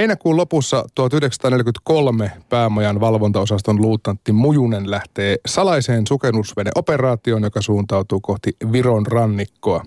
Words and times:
Heinäkuun 0.00 0.36
lopussa 0.36 0.84
1943 0.94 2.32
päämajan 2.48 3.00
valvontaosaston 3.00 3.82
luutantti 3.82 4.32
Mujunen 4.32 4.90
lähtee 4.90 5.36
salaiseen 5.46 6.06
sukennusveneoperaatioon, 6.06 7.42
joka 7.42 7.62
suuntautuu 7.62 8.20
kohti 8.20 8.56
Viron 8.72 9.06
rannikkoa. 9.06 9.82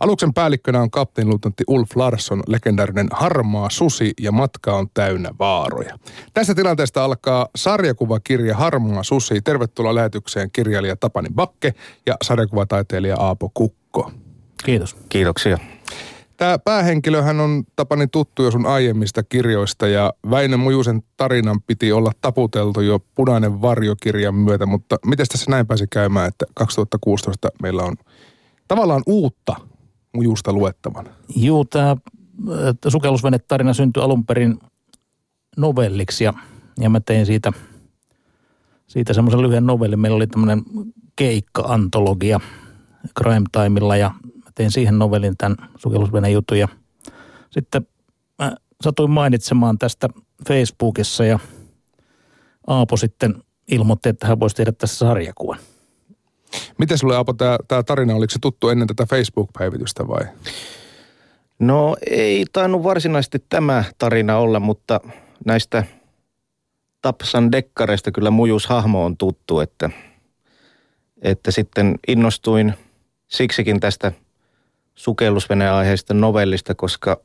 Aluksen 0.00 0.34
päällikkönä 0.34 0.80
on 0.80 0.90
kapteenluutantti 0.90 1.64
Ulf 1.68 1.90
Larsson, 1.94 2.42
legendaarinen 2.46 3.08
harmaa 3.12 3.70
susi 3.70 4.12
ja 4.20 4.32
matka 4.32 4.76
on 4.76 4.86
täynnä 4.94 5.30
vaaroja. 5.38 5.98
Tästä 6.34 6.54
tilanteesta 6.54 7.04
alkaa 7.04 7.48
sarjakuvakirja 7.56 8.56
Harmaa 8.56 9.02
susi. 9.02 9.40
Tervetuloa 9.40 9.94
lähetykseen 9.94 10.50
kirjailija 10.50 10.96
Tapani 10.96 11.28
Bakke 11.34 11.74
ja 12.06 12.16
sarjakuvataiteilija 12.22 13.16
Aapo 13.18 13.50
Kukko. 13.54 14.10
Kiitos. 14.64 14.96
Kiitoksia. 15.08 15.58
Tämä 16.42 16.58
päähenkilöhän 16.58 17.40
on 17.40 17.64
Tapani 17.76 18.06
tuttu 18.06 18.42
jo 18.42 18.50
sun 18.50 18.66
aiemmista 18.66 19.22
kirjoista 19.22 19.86
ja 19.86 20.12
Väinö 20.30 20.56
Mujusen 20.56 21.02
tarinan 21.16 21.62
piti 21.66 21.92
olla 21.92 22.12
taputeltu 22.20 22.80
jo 22.80 22.98
Punainen 23.14 23.62
varjokirjan 23.62 24.34
myötä, 24.34 24.66
mutta 24.66 24.96
miten 25.06 25.26
tässä 25.26 25.50
näin 25.50 25.66
pääsi 25.66 25.86
käymään, 25.90 26.28
että 26.28 26.46
2016 26.54 27.48
meillä 27.62 27.82
on 27.82 27.96
tavallaan 28.68 29.02
uutta 29.06 29.56
Mujusta 30.12 30.52
luettavan? 30.52 31.08
Juu, 31.36 31.64
tämä 31.64 31.96
sukellusvenetarina 32.88 33.74
syntyi 33.74 34.02
alun 34.02 34.26
perin 34.26 34.58
novelliksi 35.56 36.24
ja, 36.24 36.34
ja 36.80 36.90
mä 36.90 37.00
tein 37.00 37.26
siitä, 37.26 37.52
siitä 38.86 39.12
semmoisen 39.12 39.42
lyhyen 39.42 39.66
novellin. 39.66 40.00
Meillä 40.00 40.16
oli 40.16 40.26
tämmöinen 40.26 40.62
keikka-antologia 41.16 42.40
Crime 43.18 43.46
Timeilla 43.52 43.96
ja 43.96 44.10
tein 44.54 44.70
siihen 44.70 44.98
novellin 44.98 45.36
tämän 45.38 45.56
sukellusveneen 45.76 46.32
jutun 46.32 46.58
ja 46.58 46.68
sitten 47.50 47.86
mä 48.38 48.56
satuin 48.80 49.10
mainitsemaan 49.10 49.78
tästä 49.78 50.08
Facebookissa 50.48 51.24
ja 51.24 51.38
Aapo 52.66 52.96
sitten 52.96 53.42
ilmoitti, 53.70 54.08
että 54.08 54.26
hän 54.26 54.40
voisi 54.40 54.56
tehdä 54.56 54.72
tässä 54.72 54.96
sarjakuvan. 54.96 55.58
Miten 56.78 56.98
sulle 56.98 57.16
Aapo 57.16 57.32
tämä 57.68 57.82
tarina, 57.82 58.14
oliko 58.14 58.30
se 58.30 58.38
tuttu 58.38 58.68
ennen 58.68 58.88
tätä 58.88 59.06
Facebook-päivitystä 59.06 60.08
vai? 60.08 60.24
No 61.58 61.96
ei 62.10 62.44
tainnut 62.52 62.82
varsinaisesti 62.82 63.44
tämä 63.48 63.84
tarina 63.98 64.38
olla, 64.38 64.60
mutta 64.60 65.00
näistä 65.46 65.84
Tapsan 67.02 67.52
dekkareista 67.52 68.12
kyllä 68.12 68.30
mujushahmo 68.30 69.04
on 69.04 69.16
tuttu, 69.16 69.60
että, 69.60 69.90
että 71.22 71.50
sitten 71.50 71.98
innostuin 72.08 72.74
siksikin 73.28 73.80
tästä 73.80 74.12
sukellusveneaiheista 74.94 76.14
novellista, 76.14 76.74
koska 76.74 77.20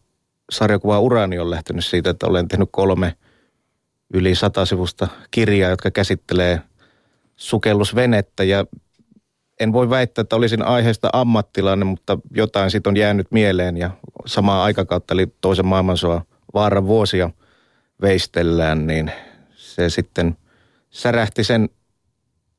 sarjakuva 0.51 0.99
Urani 0.99 1.39
on 1.39 1.49
lähtenyt 1.49 1.85
siitä, 1.85 2.09
että 2.09 2.27
olen 2.27 2.47
tehnyt 2.47 2.69
kolme 2.71 3.15
yli 4.13 4.33
sivusta 4.65 5.07
kirjaa, 5.31 5.69
jotka 5.69 5.91
käsittelee 5.91 6.61
sukellusvenettä 7.35 8.43
ja 8.43 8.65
en 9.59 9.73
voi 9.73 9.89
väittää, 9.89 10.21
että 10.21 10.35
olisin 10.35 10.63
aiheesta 10.63 11.09
ammattilainen, 11.13 11.87
mutta 11.87 12.17
jotain 12.31 12.71
siitä 12.71 12.89
on 12.89 12.97
jäänyt 12.97 13.27
mieleen 13.31 13.77
ja 13.77 13.91
samaa 14.25 14.63
aikakautta 14.63 15.13
eli 15.13 15.27
toisen 15.41 15.65
maailmansodan 15.65 16.21
vaaran 16.53 16.87
vuosia 16.87 17.29
veistellään, 18.01 18.87
niin 18.87 19.11
se 19.55 19.89
sitten 19.89 20.37
särähti 20.89 21.43
sen 21.43 21.69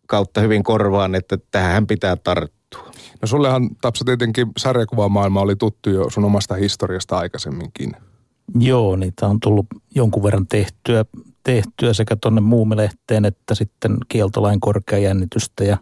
kautta 0.06 0.40
hyvin 0.40 0.62
korvaan, 0.62 1.14
että 1.14 1.38
tähän 1.50 1.86
pitää 1.86 2.16
tarttua. 2.16 2.57
No 3.22 3.26
sullehan 3.28 3.70
Tapsa 3.80 4.04
tietenkin 4.04 4.46
sarjakuvamaailma 4.56 5.40
oli 5.40 5.56
tuttu 5.56 5.90
jo 5.90 6.10
sun 6.10 6.24
omasta 6.24 6.54
historiasta 6.54 7.18
aikaisemminkin. 7.18 7.92
Joo, 8.60 8.96
niitä 8.96 9.26
on 9.26 9.40
tullut 9.40 9.66
jonkun 9.94 10.22
verran 10.22 10.46
tehtyä, 10.46 11.04
tehtyä 11.44 11.92
sekä 11.92 12.16
tuonne 12.16 12.40
muumelehteen 12.40 13.24
että 13.24 13.54
sitten 13.54 13.96
kieltolain 14.08 14.60
korkeajännitystä 14.60 15.64
ja, 15.64 15.76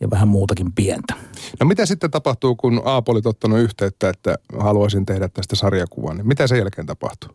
ja 0.00 0.10
vähän 0.10 0.28
muutakin 0.28 0.72
pientä. 0.72 1.14
No 1.60 1.66
mitä 1.66 1.86
sitten 1.86 2.10
tapahtuu, 2.10 2.56
kun 2.56 2.82
Aapo 2.84 3.12
oli 3.12 3.20
ottanut 3.24 3.58
yhteyttä, 3.58 4.08
että 4.08 4.36
haluaisin 4.58 5.06
tehdä 5.06 5.28
tästä 5.28 5.56
sarjakuvan, 5.56 6.16
niin 6.16 6.28
mitä 6.28 6.46
sen 6.46 6.58
jälkeen 6.58 6.86
tapahtuu? 6.86 7.30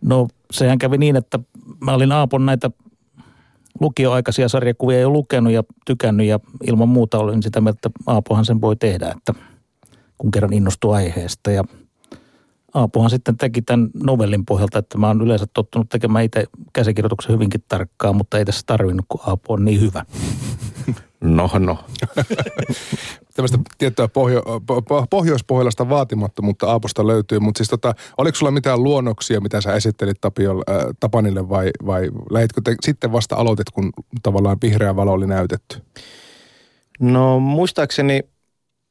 No 0.00 0.28
sehän 0.50 0.78
kävi 0.78 0.98
niin, 0.98 1.16
että 1.16 1.38
mä 1.80 1.94
olin 1.94 2.12
Aapon 2.12 2.46
näitä 2.46 2.70
lukioaikaisia 3.80 4.48
sarjakuvia 4.48 5.00
jo 5.00 5.10
lukenut 5.10 5.52
ja 5.52 5.62
tykännyt 5.86 6.26
ja 6.26 6.40
ilman 6.66 6.88
muuta 6.88 7.18
olin 7.18 7.42
sitä 7.42 7.60
mieltä, 7.60 7.76
että 7.76 8.00
Aapohan 8.06 8.44
sen 8.44 8.60
voi 8.60 8.76
tehdä, 8.76 9.14
että 9.16 9.34
kun 10.18 10.30
kerran 10.30 10.52
innostui 10.52 10.94
aiheesta 10.94 11.50
ja 11.50 11.64
Aapohan 12.74 13.10
sitten 13.10 13.36
teki 13.36 13.62
tämän 13.62 13.90
novellin 14.04 14.46
pohjalta, 14.46 14.78
että 14.78 14.98
mä 14.98 15.06
oon 15.06 15.22
yleensä 15.22 15.46
tottunut 15.54 15.88
tekemään 15.88 16.24
itse 16.24 16.44
käsikirjoituksen 16.72 17.32
hyvinkin 17.32 17.64
tarkkaan, 17.68 18.16
mutta 18.16 18.38
ei 18.38 18.44
tässä 18.44 18.62
tarvinnut, 18.66 19.06
kun 19.08 19.20
Aapo 19.26 19.52
on 19.54 19.64
niin 19.64 19.80
hyvä. 19.80 20.04
No, 21.22 21.50
no. 21.58 21.78
Tällaista 23.34 23.58
tiettyä 23.78 24.08
pohjo, 24.08 24.42
pohjoispohjalaista 25.10 25.88
vaatimattomuutta 25.88 26.70
Aaposta 26.70 27.06
löytyy, 27.06 27.38
mutta 27.38 27.58
siis 27.58 27.68
tota, 27.68 27.94
oliko 28.18 28.36
sulla 28.36 28.52
mitään 28.52 28.82
luonnoksia, 28.82 29.40
mitä 29.40 29.60
sä 29.60 29.74
esittelit 29.74 30.20
Tapio, 30.20 30.52
äh, 30.52 30.76
Tapanille 31.00 31.48
vai, 31.48 31.70
vai 31.86 32.10
lähditkö 32.30 32.60
te 32.64 32.74
sitten 32.80 33.12
vasta 33.12 33.36
aloitit, 33.36 33.70
kun 33.70 33.92
tavallaan 34.22 34.56
vihreä 34.62 34.96
valo 34.96 35.12
oli 35.12 35.26
näytetty? 35.26 35.82
No 37.00 37.40
muistaakseni 37.40 38.20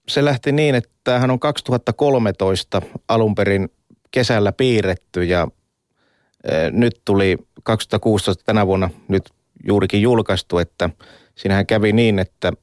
se 0.08 0.26
lähti 0.26 0.52
niin, 0.52 0.76
että 0.76 0.90
tämähän 1.04 1.32
on 1.32 1.40
2013 1.40 2.82
alun 3.08 3.36
perin 3.36 3.70
kesällä 4.12 4.52
piirretty 4.52 5.24
ja 5.24 5.42
äh, 5.42 6.72
nyt 6.72 7.02
tuli 7.06 7.38
2016 7.64 8.44
tänä 8.46 8.68
vuonna 8.68 8.90
nyt 9.08 9.30
juurikin 9.68 10.02
julkaistu, 10.02 10.58
että– 10.58 10.90
siinähän 11.42 11.66
kävi 11.66 11.94
niin, 11.94 12.20
että 12.20 12.54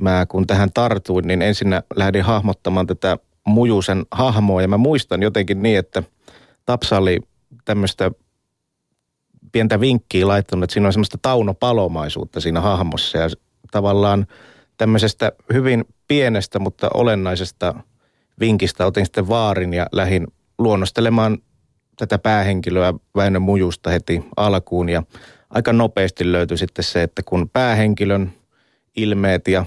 mä 0.00 0.26
kun 0.26 0.46
tähän 0.46 0.68
tartuin, 0.74 1.26
niin 1.28 1.42
ensin 1.42 1.68
lähdin 1.96 2.24
hahmottamaan 2.24 2.86
tätä 2.86 3.18
Mujusen 3.46 4.06
hahmoa. 4.10 4.62
Ja 4.62 4.68
mä 4.68 4.76
muistan 4.76 5.22
jotenkin 5.22 5.62
niin, 5.62 5.78
että 5.78 6.02
Tapsa 6.66 6.98
oli 6.98 7.18
tämmöistä 7.64 8.10
pientä 9.52 9.80
vinkkiä 9.80 10.28
laittanut, 10.28 10.64
että 10.64 10.72
siinä 10.74 10.86
on 10.86 10.92
semmoista 10.92 11.18
taunopalomaisuutta 11.22 12.40
siinä 12.40 12.60
hahmossa. 12.60 13.18
Ja 13.18 13.28
tavallaan 13.70 14.26
tämmöisestä 14.76 15.32
hyvin 15.52 15.84
pienestä, 16.08 16.58
mutta 16.58 16.90
olennaisesta 16.94 17.74
vinkistä 18.40 18.86
otin 18.86 19.06
sitten 19.06 19.28
vaarin 19.28 19.74
ja 19.74 19.86
lähdin 19.92 20.26
luonnostelemaan 20.58 21.38
tätä 21.96 22.18
päähenkilöä 22.18 22.94
Väinö 23.16 23.40
Mujusta 23.40 23.90
heti 23.90 24.24
alkuun. 24.36 24.88
Ja 24.88 25.02
aika 25.50 25.72
nopeasti 25.72 26.32
löytyi 26.32 26.58
sitten 26.58 26.84
se, 26.84 27.02
että 27.02 27.22
kun 27.22 27.50
päähenkilön 27.52 28.32
ilmeet 28.96 29.48
ja 29.48 29.64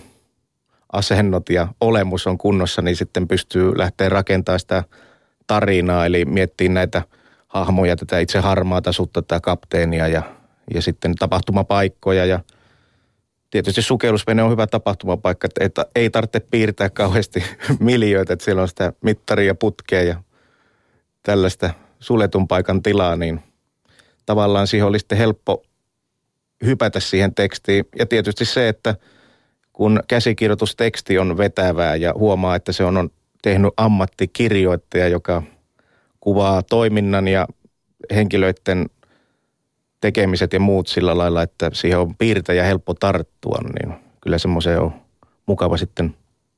asennot 0.94 1.50
ja 1.50 1.68
olemus 1.82 2.28
on 2.28 2.38
kunnossa, 2.38 2.82
niin 2.82 2.96
sitten 2.96 3.28
pystyy 3.28 3.78
lähteä 3.78 4.10
rakentamaan 4.10 4.60
sitä 4.60 4.84
tarinaa, 5.48 6.06
eli 6.06 6.26
miettii 6.26 6.70
näitä 6.70 7.02
hahmoja, 7.48 7.96
tätä 7.96 8.20
itse 8.20 8.40
harmaata 8.40 8.92
sutta, 8.92 9.22
tätä 9.22 9.40
kapteenia 9.40 10.08
ja, 10.08 10.24
ja 10.74 10.82
sitten 10.82 11.16
tapahtumapaikkoja. 11.16 12.26
Ja 12.26 12.40
tietysti 13.50 13.82
sukellusvene 13.82 14.44
on 14.44 14.52
hyvä 14.52 14.68
tapahtumapaikka, 14.68 15.48
että 15.60 15.86
ei, 15.96 16.10
tarvitse 16.10 16.40
piirtää 16.40 16.90
kauheasti 16.90 17.44
miljöitä, 17.80 18.34
että 18.34 18.46
siellä 18.46 18.62
on 18.62 18.68
sitä 18.68 18.94
mittaria 19.02 19.56
putkea 19.56 20.02
ja 20.02 20.24
tällaista 21.24 21.70
suletun 22.00 22.48
paikan 22.48 22.84
tilaa, 22.84 23.16
niin 23.16 23.40
tavallaan 24.26 24.68
siihen 24.68 24.88
oli 24.88 25.00
sitten 25.00 25.18
helppo 25.18 25.64
hypätä 26.66 27.00
siihen 27.00 27.36
tekstiin. 27.36 27.86
Ja 28.00 28.06
tietysti 28.06 28.46
se, 28.46 28.70
että 28.70 28.96
kun 29.74 30.00
käsikirjoitusteksti 30.08 31.20
on 31.20 31.38
vetävää 31.38 31.96
ja 31.96 32.14
huomaa, 32.18 32.56
että 32.56 32.72
se 32.72 32.84
on, 32.84 32.98
on 32.98 33.10
tehnyt 33.42 33.74
ammattikirjoittaja, 33.78 35.08
joka 35.08 35.44
kuvaa 36.20 36.64
toiminnan 36.64 37.28
ja 37.28 37.48
henkilöiden 38.16 38.86
tekemiset 40.02 40.54
ja 40.54 40.60
muut 40.60 40.88
sillä 40.88 41.18
lailla, 41.18 41.44
että 41.44 41.70
siihen 41.74 42.00
on 42.00 42.16
piirtäjä 42.16 42.64
helppo 42.64 42.94
tarttua, 42.94 43.58
niin 43.74 44.00
kyllä 44.22 44.38
semmoiseen 44.38 44.82
on 44.82 44.94
mukava 45.46 45.78
sitten 45.78 46.16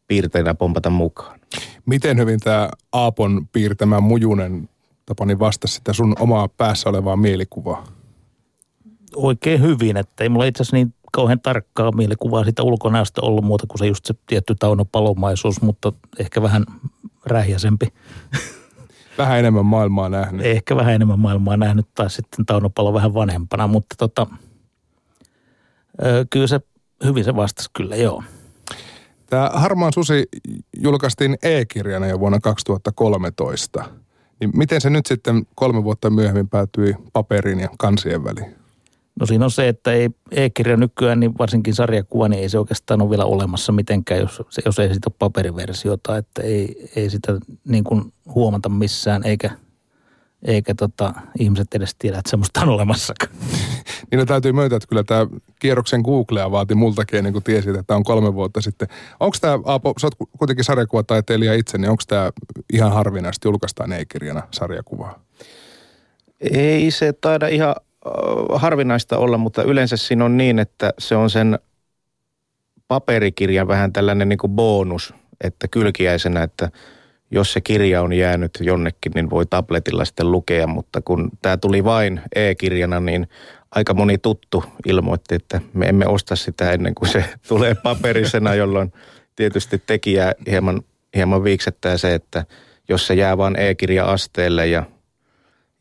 piirteinä 0.08 0.54
pompata 0.54 0.90
mukaan. 0.90 1.40
Miten 1.86 2.18
hyvin 2.18 2.40
tämä 2.40 2.70
Aapon 2.92 3.48
piirtämä 3.52 4.00
mujunen 4.00 4.70
Tapani 5.06 5.40
vastasi 5.40 5.74
sitä 5.74 5.94
sun 5.94 6.16
omaa 6.20 6.48
päässä 6.48 6.90
olevaa 6.90 7.16
mielikuvaa? 7.16 7.88
Oikein 9.16 9.62
hyvin, 9.62 9.98
että 9.98 10.24
ei 10.24 10.30
mulla 10.30 10.46
itse 10.46 10.64
asiassa 10.64 10.76
niin 10.76 10.94
kauhean 11.12 11.40
tarkkaa 11.40 11.92
mielikuvaa 11.92 12.44
siitä 12.44 12.64
ulkonäöstä 12.64 13.22
ollut 13.22 13.46
muuta 13.46 13.68
kuin 13.68 13.80
se 13.80 13.88
just 13.88 14.06
se 14.06 14.14
tietty 14.28 14.56
taunopalomaisuus, 14.60 15.62
mutta 15.62 15.94
ehkä 16.20 16.42
vähän 16.42 16.66
rähjäsempi. 17.26 17.88
Vähän 19.18 19.40
enemmän 19.40 19.66
maailmaa 19.66 20.10
nähnyt. 20.10 20.46
Ehkä 20.46 20.76
vähän 20.76 20.94
enemmän 20.94 21.20
maailmaa 21.20 21.58
nähnyt 21.58 21.88
tai 21.96 22.10
sitten 22.10 22.46
taunopalo 22.46 22.94
vähän 22.94 23.14
vanhempana, 23.14 23.68
mutta 23.68 23.96
tota, 23.98 24.28
kyllä 26.30 26.48
se 26.48 26.60
hyvin 27.04 27.24
se 27.24 27.36
vastasi 27.36 27.70
kyllä, 27.74 27.96
joo. 27.96 28.24
Tämä 29.30 29.52
Harmaan 29.54 29.94
susi 29.94 30.28
julkaistiin 30.78 31.38
e-kirjana 31.44 32.08
jo 32.08 32.20
vuonna 32.20 32.40
2013. 32.40 33.86
Niin 34.40 34.52
miten 34.56 34.82
se 34.82 34.90
nyt 34.90 35.06
sitten 35.06 35.46
kolme 35.56 35.84
vuotta 35.84 36.10
myöhemmin 36.10 36.50
päätyi 36.50 36.96
paperin 37.14 37.60
ja 37.60 37.70
kansien 37.78 38.24
väliin? 38.24 38.63
No 39.20 39.26
siinä 39.26 39.46
on 39.46 39.52
se, 39.52 39.68
että 39.68 39.92
ei 39.92 40.10
e-kirja 40.32 40.78
nykyään, 40.78 41.20
niin 41.20 41.38
varsinkin 41.38 41.76
sarjakuva, 41.76 42.30
niin 42.30 42.42
ei 42.42 42.50
se 42.50 42.60
oikeastaan 42.60 43.02
ole 43.02 43.10
vielä 43.10 43.26
olemassa 43.26 43.72
mitenkään, 43.72 44.22
jos, 44.22 44.42
jos 44.66 44.80
ei 44.80 44.88
siitä 44.88 45.10
ole 45.10 45.16
paperiversiota, 45.20 46.18
että 46.18 46.42
ei, 46.42 46.90
ei 46.96 47.10
sitä 47.10 47.38
niin 47.68 47.84
kuin 47.84 48.14
huomata 48.36 48.70
missään, 48.70 49.24
eikä, 49.26 49.50
eikä 50.46 50.76
tota, 50.76 51.14
ihmiset 51.40 51.68
edes 51.74 51.96
tiedä, 52.00 52.18
että 52.18 52.30
semmoista 52.30 52.62
on 52.62 52.70
olemassakaan. 52.70 53.32
niin 54.12 54.20
no 54.20 54.26
täytyy 54.26 54.52
myöntää, 54.52 54.78
että 54.78 54.88
kyllä 54.88 55.04
tämä 55.04 55.28
kierroksen 55.60 56.02
Googlea 56.02 56.52
vaati 56.52 56.76
multakin 56.76 57.18
ennen 57.18 57.34
kuin 57.34 57.44
tiesit, 57.44 57.76
että 57.76 57.96
on 57.96 58.04
kolme 58.04 58.34
vuotta 58.34 58.62
sitten. 58.62 58.88
Onko 59.20 59.38
tämä, 59.42 59.60
Aapo, 59.66 59.94
sä 60.02 60.08
oot 60.08 60.30
kuitenkin 60.38 60.66
sarjakuvataiteilija 60.66 61.54
itse, 61.54 61.78
niin 61.78 61.90
onko 61.90 62.04
tämä 62.08 62.32
ihan 62.74 62.92
harvinaisesti 62.92 63.48
julkaistaan 63.48 63.94
e-kirjana 63.94 64.48
sarjakuvaa? 64.52 65.20
Ei 66.52 66.92
se 66.92 67.14
taida 67.14 67.48
ihan 67.48 67.76
harvinaista 68.56 69.18
olla, 69.18 69.38
mutta 69.38 69.64
yleensä 69.64 69.98
siinä 69.98 70.26
on 70.26 70.38
niin, 70.38 70.60
että 70.60 70.94
se 71.00 71.16
on 71.16 71.30
sen 71.30 71.60
paperikirjan 72.88 73.68
vähän 73.68 73.94
tällainen 73.94 74.30
niin 74.30 74.40
kuin 74.40 74.52
bonus, 74.52 75.14
että 75.44 75.68
kylkiäisenä, 75.68 76.44
että 76.44 76.70
jos 77.32 77.54
se 77.54 77.62
kirja 77.62 78.02
on 78.02 78.14
jäänyt 78.14 78.52
jonnekin, 78.60 79.12
niin 79.16 79.30
voi 79.30 79.46
tabletilla 79.46 80.06
sitten 80.06 80.32
lukea, 80.32 80.68
mutta 80.68 81.02
kun 81.02 81.30
tämä 81.42 81.58
tuli 81.58 81.84
vain 81.84 82.22
e-kirjana, 82.36 83.00
niin 83.00 83.28
aika 83.72 83.94
moni 83.94 84.18
tuttu 84.18 84.64
ilmoitti, 84.86 85.36
että 85.36 85.62
me 85.74 85.86
emme 85.86 86.08
osta 86.08 86.36
sitä 86.36 86.72
ennen 86.72 86.96
kuin 86.96 87.10
se 87.10 87.26
tulee 87.48 87.76
paperisena, 87.76 88.56
jolloin 88.56 88.94
tietysti 89.36 89.84
tekijä 89.86 90.34
hieman, 90.48 90.82
hieman 91.16 91.44
viiksettää 91.44 91.98
se, 91.98 92.14
että 92.14 92.46
jos 92.90 93.08
se 93.08 93.14
jää 93.14 93.38
vain 93.38 93.60
e-kirja-asteelle 93.60 94.68
ja, 94.68 94.84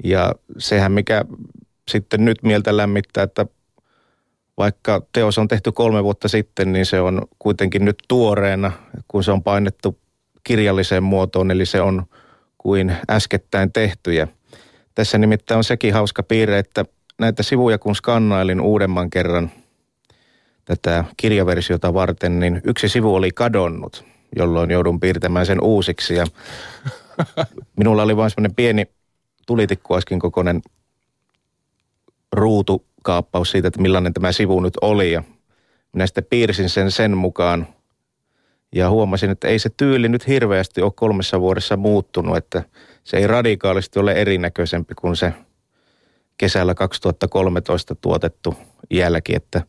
ja 0.05 0.35
sehän 0.59 0.93
mikä 0.93 1.25
sitten 1.93 2.25
nyt 2.25 2.43
mieltä 2.43 2.77
lämmittää, 2.77 3.25
että 3.25 3.47
vaikka 4.59 5.03
teos 5.13 5.39
on 5.39 5.49
tehty 5.49 5.73
kolme 5.73 6.05
vuotta 6.05 6.29
sitten, 6.29 6.73
niin 6.73 6.87
se 6.87 7.01
on 7.01 7.23
kuitenkin 7.39 7.85
nyt 7.85 7.97
tuoreena, 8.09 8.73
kun 9.09 9.25
se 9.25 9.33
on 9.33 9.43
painettu 9.43 9.99
kirjalliseen 10.45 11.03
muotoon, 11.03 11.51
eli 11.51 11.67
se 11.67 11.81
on 11.81 12.07
kuin 12.59 12.97
äskettäin 13.11 13.73
tehty. 13.73 14.13
Ja 14.13 14.27
tässä 14.95 15.19
nimittäin 15.19 15.59
on 15.59 15.65
sekin 15.65 15.95
hauska 15.95 16.23
piirre, 16.23 16.59
että 16.59 16.85
näitä 17.19 17.43
sivuja 17.43 17.79
kun 17.79 17.97
skannailin 17.97 18.61
uudemman 18.61 19.11
kerran 19.11 19.51
tätä 20.65 21.05
kirjaversiota 21.17 21.95
varten, 21.95 22.41
niin 22.41 22.61
yksi 22.65 22.89
sivu 22.89 23.15
oli 23.15 23.31
kadonnut, 23.31 24.05
jolloin 24.37 24.71
joudun 24.71 25.01
piirtämään 25.01 25.47
sen 25.47 25.63
uusiksi. 25.63 26.15
Ja 26.15 26.27
minulla 27.79 28.03
oli 28.03 28.17
vain 28.17 28.31
semmoinen 28.31 28.55
pieni 28.55 28.87
tulitikkuaskin 29.47 30.19
kokoinen 30.19 30.63
ruutukaappaus 32.33 33.51
siitä, 33.51 33.69
että 33.69 33.81
millainen 33.81 34.15
tämä 34.15 34.33
sivu 34.33 34.61
nyt 34.61 34.77
oli. 34.81 35.13
Ja 35.13 35.23
minä 35.93 36.07
sitten 36.07 36.25
piirsin 36.31 36.69
sen 36.69 36.91
sen 36.91 37.17
mukaan 37.17 37.67
ja 38.75 38.91
huomasin, 38.91 39.31
että 39.31 39.49
ei 39.49 39.59
se 39.59 39.71
tyyli 39.77 40.09
nyt 40.09 40.27
hirveästi 40.27 40.83
ole 40.83 40.93
kolmessa 40.97 41.41
vuodessa 41.41 41.77
muuttunut, 41.77 42.37
että 42.37 42.63
se 43.05 43.17
ei 43.17 43.27
radikaalisti 43.27 43.99
ole 43.99 44.13
erinäköisempi 44.13 44.95
kuin 44.95 45.17
se 45.17 45.33
kesällä 46.39 46.75
2013 46.75 47.95
tuotettu 47.95 48.55
jälki, 48.91 49.35
että 49.35 49.63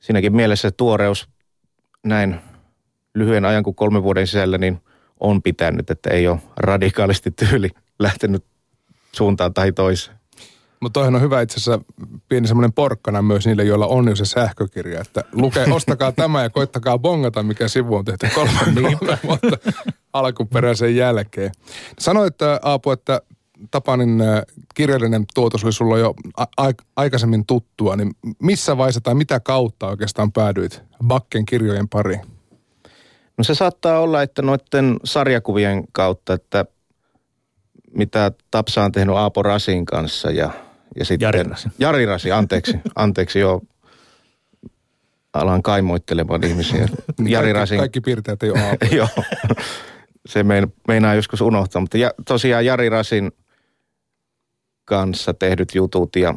siinäkin 0.00 0.36
mielessä 0.36 0.70
tuoreus 0.70 1.28
näin 2.04 2.40
lyhyen 3.14 3.44
ajan 3.44 3.62
kuin 3.62 3.76
kolmen 3.76 4.02
vuoden 4.02 4.26
sisällä 4.26 4.58
niin 4.58 4.80
on 5.20 5.42
pitänyt, 5.42 5.90
että 5.90 6.10
ei 6.10 6.28
ole 6.28 6.40
radikaalisti 6.56 7.30
tyyli 7.30 7.68
lähtenyt 7.98 8.44
suuntaan 9.12 9.54
tai 9.54 9.72
toiseen. 9.72 10.19
Mutta 10.80 11.00
toihan 11.00 11.14
on 11.14 11.20
hyvä 11.20 11.40
itse 11.40 11.56
asiassa 11.56 11.84
pieni 12.28 12.48
semmoinen 12.48 12.72
porkkana 12.72 13.22
myös 13.22 13.46
niille, 13.46 13.64
joilla 13.64 13.86
on 13.86 14.08
jo 14.08 14.16
se 14.16 14.24
sähkökirja. 14.24 15.00
Että 15.00 15.24
luke, 15.32 15.64
ostakaa 15.72 16.12
tämä 16.12 16.42
ja 16.42 16.50
koittakaa 16.50 16.98
bongata, 16.98 17.42
mikä 17.42 17.68
sivu 17.68 17.96
on 17.96 18.04
tehty 18.04 18.28
kolme, 18.34 18.52
kolme 18.98 19.18
vuotta 19.24 19.70
alkuperäisen 20.12 20.96
jälkeen. 20.96 21.52
Sanoit 21.98 22.34
Aapu, 22.62 22.90
että 22.90 23.20
Tapanin 23.70 24.22
kirjallinen 24.74 25.24
tuotos 25.34 25.64
oli 25.64 25.72
sulla 25.72 25.98
jo 25.98 26.14
a- 26.36 26.70
aikaisemmin 26.96 27.46
tuttua, 27.46 27.96
niin 27.96 28.10
missä 28.42 28.76
vaiheessa 28.78 29.00
tai 29.00 29.14
mitä 29.14 29.40
kautta 29.40 29.86
oikeastaan 29.86 30.32
päädyit 30.32 30.82
Bakken 31.06 31.46
kirjojen 31.46 31.88
pariin? 31.88 32.20
No 33.36 33.44
se 33.44 33.54
saattaa 33.54 34.00
olla, 34.00 34.22
että 34.22 34.42
noiden 34.42 34.96
sarjakuvien 35.04 35.84
kautta, 35.92 36.34
että 36.34 36.64
mitä 37.94 38.32
Tapsa 38.50 38.84
on 38.84 38.92
tehnyt 38.92 39.16
Aapo 39.16 39.42
Rasin 39.42 39.84
kanssa 39.84 40.30
ja 40.30 40.50
ja 40.98 41.04
sitten, 41.04 41.26
Jari 41.26 41.42
Rasi. 41.42 41.68
Jari 41.78 42.06
Rasi, 42.06 42.32
anteeksi. 42.32 42.78
anteeksi, 42.94 43.38
joo. 43.38 43.62
Alan 45.32 45.62
kaimoittelemaan 45.62 46.44
ihmisiä. 46.44 46.88
Niin 47.18 47.30
Jari 47.30 47.46
kaikki, 47.46 47.52
Rasin. 47.52 47.78
Kaikki 47.78 48.00
piirteet 48.00 48.42
ei 48.42 48.50
ole 48.50 48.78
Joo. 48.96 49.08
Se 50.26 50.44
meinaa 50.88 51.14
joskus 51.14 51.40
unohtaa. 51.40 51.80
Mutta 51.80 51.98
ja, 51.98 52.10
tosiaan 52.26 52.66
Jari 52.66 52.88
Rasin 52.88 53.32
kanssa 54.84 55.34
tehdyt 55.34 55.74
jutut 55.74 56.16
ja 56.16 56.34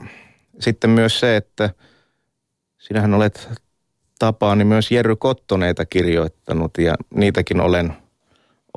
sitten 0.59 0.89
myös 0.89 1.19
se, 1.19 1.35
että 1.35 1.69
sinähän 2.77 3.13
olet 3.13 3.49
tapaani 4.19 4.63
myös 4.63 4.91
Jerry 4.91 5.15
Kottoneita 5.15 5.85
kirjoittanut 5.85 6.77
ja 6.77 6.95
niitäkin 7.15 7.61
olen, 7.61 7.94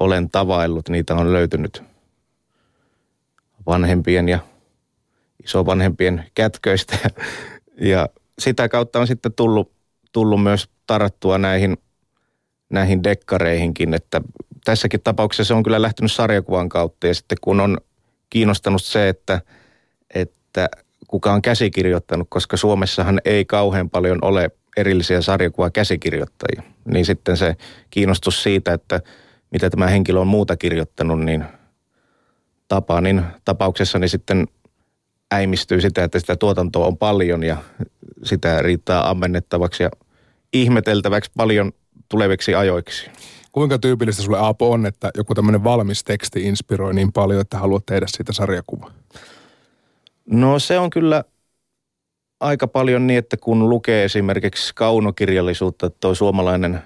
olen 0.01 0.31
tavaillut. 0.31 0.89
Niitä 0.89 1.15
on 1.15 1.33
löytynyt 1.33 1.83
vanhempien 3.67 4.29
ja 4.29 4.39
isovanhempien 5.45 6.25
kätköistä. 6.35 6.99
Ja 7.81 8.09
sitä 8.39 8.69
kautta 8.69 9.01
on 9.01 9.07
sitten 9.07 9.33
tullut, 9.33 9.73
tullut 10.13 10.43
myös 10.43 10.69
tarattua 10.87 11.39
näihin, 11.39 11.77
näihin 12.71 13.05
dekkareihinkin, 13.05 13.95
että 13.95 14.21
tässäkin 14.65 15.01
tapauksessa 15.01 15.45
se 15.45 15.55
on 15.55 15.63
kyllä 15.63 15.83
lähtenyt 15.83 16.13
sarjakuvan 16.13 16.69
kautta 16.69 17.07
ja 17.07 17.15
sitten 17.15 17.39
kun 17.41 17.61
on 17.61 17.79
kiinnostanut 18.31 18.83
se, 18.83 19.09
että, 19.09 19.41
että 20.15 20.69
kuka 21.07 21.33
on 21.33 21.43
käsikirjoittanut, 21.43 22.27
koska 22.31 22.57
Suomessahan 22.57 23.21
ei 23.25 23.45
kauhean 23.45 23.91
paljon 23.91 24.19
ole 24.23 24.51
erillisiä 24.77 25.21
sarjakuva 25.21 25.71
käsikirjoittajia, 25.71 26.63
niin 26.85 27.05
sitten 27.05 27.37
se 27.37 27.57
kiinnostus 27.91 28.43
siitä, 28.43 28.73
että 28.73 29.01
mitä 29.51 29.71
tämä 29.71 29.87
henkilö 29.87 30.21
on 30.21 30.27
muuta 30.27 30.57
kirjoittanut, 30.57 31.21
niin 31.21 31.45
Tapanin 32.69 33.23
tapauksessani 33.45 34.09
sitten 34.09 34.47
äimistyy 35.35 35.81
sitä, 35.81 36.05
että 36.05 36.19
sitä 36.19 36.37
tuotantoa 36.37 36.87
on 36.87 36.99
paljon 36.99 37.43
ja 37.43 37.57
sitä 38.25 38.63
riittää 38.63 39.11
ammennettavaksi 39.11 39.83
ja 39.83 39.91
ihmeteltäväksi 40.53 41.31
paljon 41.37 41.73
tuleviksi 42.09 42.55
ajoiksi. 42.55 43.11
Kuinka 43.53 43.79
tyypillistä 43.79 44.23
sulle 44.23 44.39
Aapo 44.39 44.71
on, 44.71 44.87
että 44.87 45.11
joku 45.17 45.35
tämmöinen 45.35 45.65
valmis 45.65 46.05
teksti 46.05 46.43
inspiroi 46.43 46.95
niin 46.95 47.13
paljon, 47.13 47.41
että 47.41 47.59
haluat 47.59 47.87
tehdä 47.87 48.07
siitä 48.09 48.33
sarjakuvaa? 48.33 48.91
No 50.31 50.59
se 50.59 50.79
on 50.79 50.91
kyllä 50.91 51.25
aika 52.41 52.69
paljon 52.69 53.07
niin, 53.07 53.19
että 53.19 53.37
kun 53.37 53.69
lukee 53.69 54.05
esimerkiksi 54.05 54.73
kaunokirjallisuutta, 54.75 55.91
tuo 55.91 56.15
suomalainen 56.15 56.83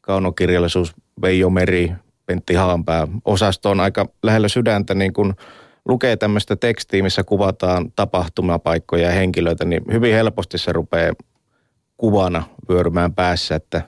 kaunokirjallisuus 0.00 0.92
Veijo 1.22 1.50
Meri, 1.50 1.92
Pentti 2.26 2.54
Haanpää, 2.54 3.08
osasto 3.24 3.70
on 3.70 3.80
aika 3.80 4.06
lähellä 4.22 4.48
sydäntä 4.48 4.94
niin 4.94 5.12
kuin– 5.12 5.34
lukee 5.88 6.16
tämmöistä 6.16 6.56
tekstiä, 6.56 7.02
missä 7.02 7.24
kuvataan 7.24 7.92
tapahtumapaikkoja 7.96 9.06
ja 9.06 9.12
henkilöitä, 9.12 9.64
niin 9.64 9.82
hyvin 9.92 10.14
helposti 10.14 10.58
se 10.58 10.72
rupeaa 10.72 11.12
kuvana 11.96 12.42
vyörymään 12.68 13.14
päässä, 13.14 13.54
että, 13.54 13.82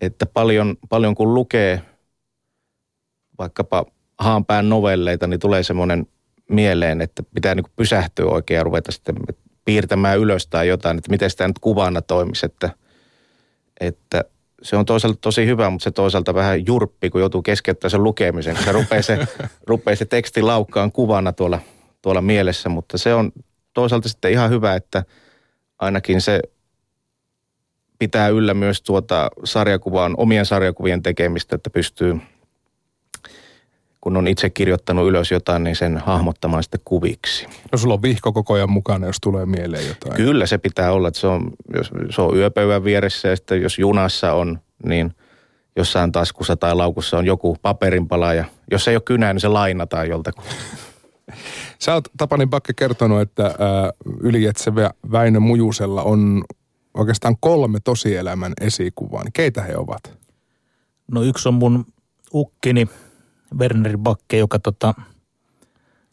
että 0.00 0.26
paljon, 0.26 0.76
paljon 0.88 1.14
kun 1.14 1.34
lukee 1.34 1.82
vaikkapa 3.38 3.86
haanpään 4.18 4.68
novelleita, 4.68 5.26
niin 5.26 5.40
tulee 5.40 5.62
semmoinen 5.62 6.06
mieleen, 6.48 7.00
että 7.00 7.22
pitää 7.34 7.54
niin 7.54 7.64
pysähtyä 7.76 8.26
oikein 8.26 8.58
ja 8.58 8.64
ruveta 8.64 8.92
sitten 8.92 9.14
piirtämään 9.64 10.18
ylös 10.18 10.46
tai 10.46 10.68
jotain, 10.68 10.98
että 10.98 11.10
miten 11.10 11.30
sitä 11.30 11.48
nyt 11.48 11.58
kuvana 11.58 12.02
toimisi, 12.02 12.46
että, 12.46 12.70
että 13.80 14.24
se 14.62 14.76
on 14.76 14.84
toisaalta 14.84 15.18
tosi 15.20 15.46
hyvä, 15.46 15.70
mutta 15.70 15.84
se 15.84 15.90
toisaalta 15.90 16.34
vähän 16.34 16.66
jurppi, 16.66 17.10
kun 17.10 17.20
joutuu 17.20 17.42
keskeyttämään 17.42 17.90
sen 17.90 18.02
lukemisen, 18.02 18.56
kun 18.56 18.64
se 18.64 18.72
rupeaa 18.72 19.02
se, 19.02 19.18
rupeaa 19.66 19.96
se 19.96 20.04
teksti 20.04 20.42
laukkaan 20.42 20.92
kuvana 20.92 21.32
tuolla, 21.32 21.58
tuolla 22.02 22.20
mielessä, 22.20 22.68
mutta 22.68 22.98
se 22.98 23.14
on 23.14 23.32
toisaalta 23.74 24.08
sitten 24.08 24.32
ihan 24.32 24.50
hyvä, 24.50 24.74
että 24.74 25.04
ainakin 25.78 26.20
se 26.20 26.40
pitää 27.98 28.28
yllä 28.28 28.54
myös 28.54 28.82
tuota 28.82 29.30
sarjakuvaan, 29.44 30.14
omien 30.16 30.46
sarjakuvien 30.46 31.02
tekemistä, 31.02 31.56
että 31.56 31.70
pystyy– 31.70 32.16
kun 34.02 34.16
on 34.16 34.28
itse 34.28 34.50
kirjoittanut 34.50 35.08
ylös 35.08 35.30
jotain, 35.30 35.64
niin 35.64 35.76
sen 35.76 35.96
hahmottamaan 35.96 36.62
sitten 36.62 36.80
kuviksi. 36.84 37.46
No 37.72 37.78
sulla 37.78 37.94
on 37.94 38.02
vihko 38.02 38.32
koko 38.32 38.54
ajan 38.54 38.70
mukana, 38.70 39.06
jos 39.06 39.16
tulee 39.22 39.46
mieleen 39.46 39.88
jotain. 39.88 40.16
Kyllä 40.16 40.46
se 40.46 40.58
pitää 40.58 40.92
olla, 40.92 41.08
että 41.08 41.20
se 41.20 41.26
on, 41.26 41.50
jos 41.76 41.90
se 42.10 42.22
on 42.22 42.36
yöpöydän 42.36 42.84
vieressä 42.84 43.28
ja 43.28 43.36
sitten 43.36 43.62
jos 43.62 43.78
junassa 43.78 44.32
on, 44.32 44.58
niin 44.84 45.14
jossain 45.76 46.12
taskussa 46.12 46.56
tai 46.56 46.74
laukussa 46.74 47.18
on 47.18 47.26
joku 47.26 47.56
paperinpala 47.62 48.34
ja 48.34 48.44
jos 48.70 48.88
ei 48.88 48.96
ole 48.96 49.02
kynää, 49.04 49.32
niin 49.32 49.40
se 49.40 49.48
lainataan 49.48 50.08
joltakin. 50.08 50.44
Sä 51.78 51.94
oot 51.94 52.08
Tapani 52.16 52.46
Bakke 52.46 52.72
kertonut, 52.72 53.20
että 53.20 53.54
Ylijetsevä 54.20 54.90
Väinö 55.12 55.40
Mujusella 55.40 56.02
on 56.02 56.44
oikeastaan 56.94 57.36
kolme 57.40 57.78
tosielämän 57.84 58.52
esikuvaa. 58.60 59.24
Niin 59.24 59.32
keitä 59.32 59.62
he 59.62 59.76
ovat? 59.76 60.18
No 61.12 61.22
yksi 61.22 61.48
on 61.48 61.54
mun 61.54 61.86
ukkini 62.34 62.88
Werneri 63.58 63.96
Bakke, 63.96 64.38
joka 64.38 64.58
tota, 64.58 64.94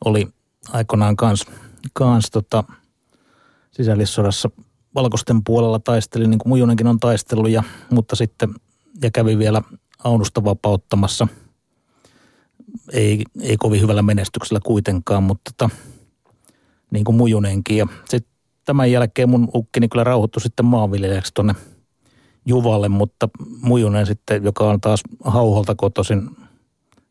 oli 0.06 0.28
aikoinaan 0.74 1.16
kans, 1.16 1.46
kans 1.94 2.32
tota, 2.32 2.64
sisällissodassa 3.72 4.50
valkoisten 4.96 5.44
puolella 5.44 5.80
taisteli, 5.80 6.28
niin 6.28 6.40
kuin 6.40 6.50
Mujunenkin 6.50 6.88
on 6.88 7.00
taistellut, 7.00 7.50
ja, 7.50 7.64
mutta 7.92 8.16
sitten 8.16 8.54
ja 9.02 9.12
kävi 9.12 9.38
vielä 9.38 9.62
Aunusta 10.04 10.44
vapauttamassa. 10.44 11.28
Ei, 12.92 13.24
ei 13.42 13.58
kovin 13.58 13.82
hyvällä 13.82 14.02
menestyksellä 14.02 14.60
kuitenkaan, 14.64 15.24
mutta 15.24 15.52
tota, 15.58 15.76
niin 16.92 17.06
kuin 17.06 17.16
Mujunenkin. 17.16 17.78
Ja 17.78 17.88
sitten 18.10 18.34
tämän 18.66 18.92
jälkeen 18.92 19.30
mun 19.30 19.50
ukkini 19.56 19.88
kyllä 19.88 20.04
rauhoittui 20.04 20.42
sitten 20.42 20.66
maanviljelijäksi 20.66 21.34
tuonne 21.34 21.56
Juvalle, 22.46 22.90
mutta 22.90 23.30
Mujunen 23.62 24.06
sitten, 24.06 24.44
joka 24.44 24.70
on 24.70 24.82
taas 24.82 25.02
Hauholta 25.24 25.76
kotoisin, 25.76 26.30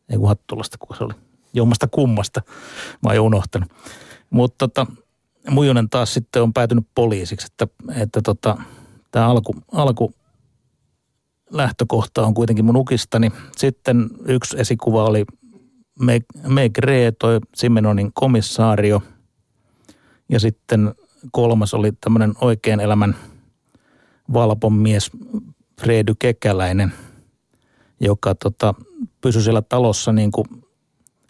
ei 0.09 0.17
kun 0.17 0.27
Hattulasta, 0.27 0.77
kun 0.77 0.97
se 0.97 1.03
oli 1.03 1.13
jommasta 1.53 1.87
kummasta, 1.87 2.41
mä 3.03 3.09
oon 3.09 3.19
unohtanut. 3.19 3.69
Mutta 4.29 4.67
tota, 4.67 4.85
Mujunen 5.49 5.89
taas 5.89 6.13
sitten 6.13 6.43
on 6.43 6.53
päätynyt 6.53 6.87
poliisiksi, 6.95 7.47
että, 7.51 7.67
että 7.95 8.21
tota, 8.21 8.57
tämä 9.11 9.29
alku, 9.29 9.55
alku 9.71 10.13
lähtökohta 11.49 12.25
on 12.25 12.33
kuitenkin 12.33 12.65
mun 12.65 12.75
ukistani. 12.75 13.31
Sitten 13.57 14.09
yksi 14.25 14.59
esikuva 14.59 15.05
oli 15.05 15.25
Meg 16.47 16.77
Ree, 16.77 17.11
toi 17.11 17.39
Simenonin 17.55 18.11
komissaario. 18.13 19.03
Ja 20.29 20.39
sitten 20.39 20.93
kolmas 21.31 21.73
oli 21.73 21.91
tämmöinen 21.91 22.33
oikean 22.41 22.79
elämän 22.79 23.15
valpon 24.33 24.73
mies 24.73 25.11
Fredy 25.81 26.15
Kekäläinen, 26.19 26.93
joka 27.99 28.35
tota, 28.35 28.73
pysyi 29.21 29.41
siellä 29.41 29.61
talossa 29.61 30.11
niin 30.11 30.31
kuin 30.31 30.45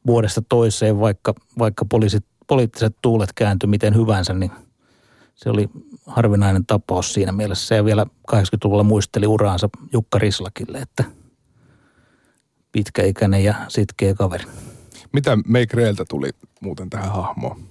vuodesta 0.07 0.41
toiseen, 0.49 0.99
vaikka, 0.99 1.33
vaikka 1.59 1.85
poliisit, 1.85 2.25
poliittiset 2.47 2.95
tuulet 3.01 3.33
kääntyi 3.33 3.67
miten 3.67 3.95
hyvänsä, 3.95 4.33
niin 4.33 4.51
se 5.35 5.49
oli 5.49 5.69
harvinainen 6.05 6.65
tapaus 6.65 7.13
siinä 7.13 7.31
mielessä. 7.31 7.75
Ja 7.75 7.85
vielä 7.85 8.05
80-luvulla 8.31 8.83
muisteli 8.83 9.27
uraansa 9.27 9.69
Jukka 9.93 10.19
Rislakille, 10.19 10.77
että 10.77 11.03
pitkäikäinen 12.71 13.43
ja 13.43 13.55
sitkeä 13.67 14.13
kaveri. 14.13 14.45
Mitä 15.11 15.37
Meikreeltä 15.47 16.05
tuli 16.09 16.29
muuten 16.61 16.89
tähän 16.89 17.11
hahmoon? 17.11 17.61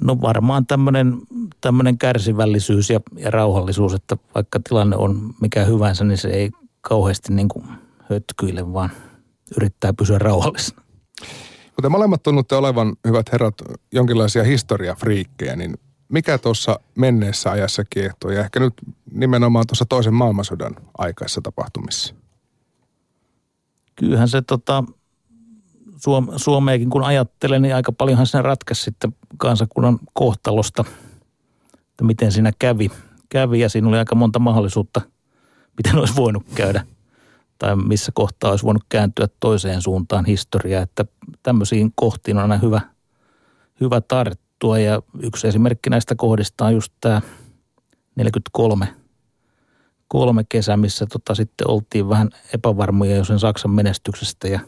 No 0.00 0.20
varmaan 0.20 0.66
tämmöinen, 0.66 1.18
tämmöinen 1.60 1.98
kärsivällisyys 1.98 2.90
ja, 2.90 3.00
ja 3.16 3.30
rauhallisuus, 3.30 3.94
että 3.94 4.16
vaikka 4.34 4.60
tilanne 4.68 4.96
on 4.96 5.34
mikä 5.40 5.64
hyvänsä, 5.64 6.04
niin 6.04 6.18
se 6.18 6.28
ei 6.28 6.50
kauheasti 6.80 7.34
niin 7.34 7.48
kuin 7.48 7.64
hötkyile, 8.10 8.72
vaan 8.72 8.90
yrittää 9.56 9.92
pysyä 9.92 10.18
rauhallisena. 10.18 10.82
Kuten 11.74 11.90
molemmat 11.90 12.22
tunnutte 12.22 12.54
olevan, 12.54 12.96
hyvät 13.06 13.32
herrat, 13.32 13.54
jonkinlaisia 13.92 14.44
historiafriikkejä, 14.44 15.56
niin 15.56 15.76
mikä 16.08 16.38
tuossa 16.38 16.80
menneessä 16.94 17.50
ajassa 17.50 17.84
kiehtoo 17.90 18.30
ja 18.30 18.40
ehkä 18.40 18.60
nyt 18.60 18.74
nimenomaan 19.10 19.66
tuossa 19.66 19.84
toisen 19.88 20.14
maailmansodan 20.14 20.76
aikaisessa 20.98 21.40
tapahtumissa? 21.40 22.14
Kyllähän 23.96 24.28
se 24.28 24.42
tota, 24.42 24.84
Suom- 25.96 26.32
Suomeakin 26.36 26.90
kun 26.90 27.04
ajattelen, 27.04 27.62
niin 27.62 27.74
aika 27.74 27.92
paljonhan 27.92 28.26
se 28.26 28.42
ratkaisi 28.42 28.82
sitten 28.82 29.14
kansakunnan 29.36 29.98
kohtalosta, 30.12 30.84
että 31.90 32.04
miten 32.04 32.32
siinä 32.32 32.52
kävi. 32.58 32.90
kävi 33.28 33.60
ja 33.60 33.68
siinä 33.68 33.88
oli 33.88 33.98
aika 33.98 34.14
monta 34.14 34.38
mahdollisuutta, 34.38 35.00
miten 35.76 35.98
olisi 35.98 36.16
voinut 36.16 36.44
käydä 36.54 36.86
tai 37.64 37.76
missä 37.76 38.12
kohtaa 38.14 38.50
olisi 38.50 38.64
voinut 38.64 38.84
kääntyä 38.88 39.28
toiseen 39.40 39.82
suuntaan 39.82 40.24
historiaa, 40.24 40.82
että 40.82 41.04
tämmöisiin 41.42 41.92
kohtiin 41.94 42.36
on 42.36 42.42
aina 42.42 42.58
hyvä, 42.58 42.80
hyvä 43.80 44.00
tarttua 44.00 44.78
ja 44.78 45.02
yksi 45.22 45.48
esimerkki 45.48 45.90
näistä 45.90 46.14
kohdista 46.14 46.64
on 46.64 46.74
just 46.74 46.92
tämä 47.00 47.22
43 48.16 48.94
kolme 50.08 50.44
kesä, 50.48 50.76
missä 50.76 51.06
tota 51.06 51.34
sitten 51.34 51.70
oltiin 51.70 52.08
vähän 52.08 52.30
epävarmoja 52.54 53.16
jo 53.16 53.24
sen 53.24 53.38
Saksan 53.38 53.70
menestyksestä 53.70 54.48
ja, 54.48 54.60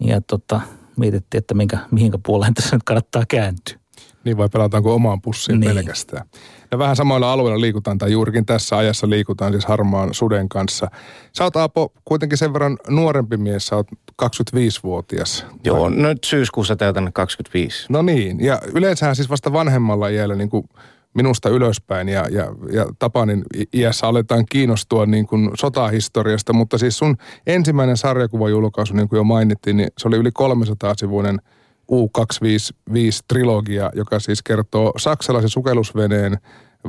ja 0.00 0.20
tota, 0.20 0.60
mietittiin, 0.96 1.38
että 1.38 1.54
minkä, 1.54 1.78
mihinkä 1.90 2.18
puoleen 2.26 2.54
tässä 2.54 2.76
nyt 2.76 2.82
kannattaa 2.82 3.24
kääntyä. 3.28 3.83
Niin 4.24 4.36
vai 4.36 4.48
pelataanko 4.48 4.94
omaan 4.94 5.22
pussiin 5.22 5.60
niin. 5.60 5.74
pelkästään? 5.74 6.26
Ja 6.70 6.78
vähän 6.78 6.96
samoilla 6.96 7.32
alueilla 7.32 7.60
liikutaan, 7.60 7.98
tai 7.98 8.12
juurikin 8.12 8.46
tässä 8.46 8.76
ajassa 8.76 9.10
liikutaan 9.10 9.52
siis 9.52 9.66
harmaan 9.66 10.14
suden 10.14 10.48
kanssa. 10.48 10.90
Sä 11.38 11.44
oot 11.44 11.56
Aapo 11.56 11.92
kuitenkin 12.04 12.38
sen 12.38 12.52
verran 12.52 12.78
nuorempi 12.88 13.36
mies, 13.36 13.66
sä 13.66 13.76
oot 13.76 13.86
25-vuotias. 14.22 15.46
Joo, 15.64 15.88
nyt 15.88 16.24
syyskuussa 16.24 16.76
täytän 16.76 17.12
25. 17.12 17.86
No 17.88 18.02
niin, 18.02 18.44
ja 18.44 18.60
yleensähän 18.74 19.16
siis 19.16 19.30
vasta 19.30 19.52
vanhemmalla 19.52 20.08
iällä 20.08 20.34
niin 20.34 20.50
kuin 20.50 20.68
minusta 21.14 21.48
ylöspäin 21.48 22.08
ja, 22.08 22.26
ja, 22.30 22.54
ja 22.72 22.86
Tapanin 22.98 23.44
iässä 23.74 24.06
aletaan 24.06 24.44
kiinnostua 24.50 25.06
niin 25.06 25.26
kuin 25.26 25.50
sotahistoriasta, 25.60 26.52
mutta 26.52 26.78
siis 26.78 26.98
sun 26.98 27.16
ensimmäinen 27.46 27.96
sarjakuvajulkaisu, 27.96 28.94
niin 28.94 29.08
kuin 29.08 29.18
jo 29.18 29.24
mainittiin, 29.24 29.76
niin 29.76 29.88
se 29.98 30.08
oli 30.08 30.16
yli 30.16 30.30
300-sivuinen– 30.30 31.38
U255-trilogia, 31.92 33.90
joka 33.94 34.20
siis 34.20 34.42
kertoo 34.42 34.92
saksalaisen 34.96 35.50
sukellusveneen 35.50 36.38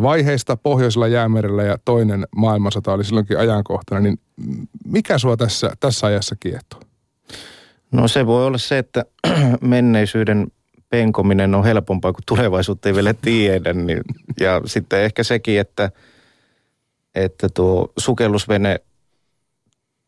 vaiheista 0.02 0.58
Pohjoisella 0.58 1.08
jäämerellä 1.08 1.64
ja 1.64 1.78
toinen 1.86 2.28
maailmansota 2.36 2.94
oli 2.94 3.04
silloinkin 3.04 3.40
ajankohtana, 3.40 4.02
niin 4.02 4.20
mikä 4.86 5.18
sua 5.18 5.38
tässä, 5.38 5.72
tässä 5.80 6.08
ajassa 6.08 6.36
kiehtoo? 6.40 6.80
No 7.92 8.08
se 8.08 8.26
voi 8.26 8.46
olla 8.46 8.58
se, 8.58 8.78
että 8.78 9.06
menneisyyden 9.62 10.48
penkominen 10.90 11.56
on 11.56 11.64
helpompaa, 11.64 12.14
kuin 12.14 12.24
tulevaisuutta 12.26 12.90
ei 12.90 12.96
vielä 12.96 13.14
tiedä. 13.14 13.74
Niin, 13.74 14.02
ja 14.40 14.62
sitten 14.66 15.04
ehkä 15.04 15.24
sekin, 15.24 15.60
että, 15.60 15.92
että 17.16 17.50
tuo 17.50 17.94
sukellusvene 17.98 18.80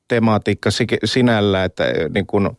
tematiikka 0.07 0.69
sinällä, 1.03 1.63
että 1.63 1.83
niin 2.13 2.27
kun 2.27 2.57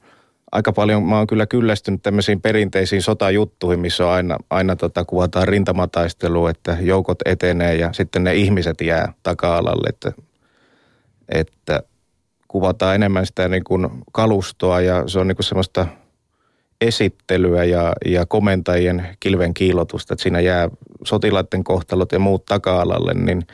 aika 0.53 0.73
paljon 0.73 1.03
mä 1.03 1.19
oon 1.19 1.27
kyllä 1.27 1.47
kyllästynyt 1.47 2.03
tämmöisiin 2.03 2.41
perinteisiin 2.41 3.03
sotajuttuihin, 3.03 3.81
missä 3.81 4.07
on 4.07 4.13
aina, 4.13 4.39
aina 4.51 4.77
tota, 4.77 5.05
kuvataan 5.05 5.49
rintamataistelua, 5.49 6.51
että 6.51 6.77
joukot 6.81 7.19
etenee 7.25 7.75
ja 7.75 7.93
sitten 7.93 8.25
ne 8.25 8.35
ihmiset 8.35 8.81
jää 8.81 9.13
taka-alalle, 9.23 9.89
että, 9.89 10.13
että 11.29 11.83
kuvataan 12.49 12.95
enemmän 12.95 13.27
sitä 13.27 13.49
niin 13.49 13.65
kuin 13.65 13.89
kalustoa 14.13 14.81
ja 14.81 15.03
se 15.07 15.19
on 15.19 15.29
niin 15.29 15.37
kuin 15.37 15.45
semmoista 15.45 15.87
esittelyä 16.81 17.65
ja, 17.65 17.93
ja 18.07 18.27
komentajien 18.27 19.09
kilven 19.21 19.55
kiilotusta, 19.55 20.15
että 20.15 20.23
siinä 20.23 20.41
jää 20.41 20.69
sotilaiden 21.05 21.65
kohtalot 21.65 22.13
ja 22.13 22.19
muut 22.19 22.45
taka-alalle, 22.45 23.15
niin 23.15 23.47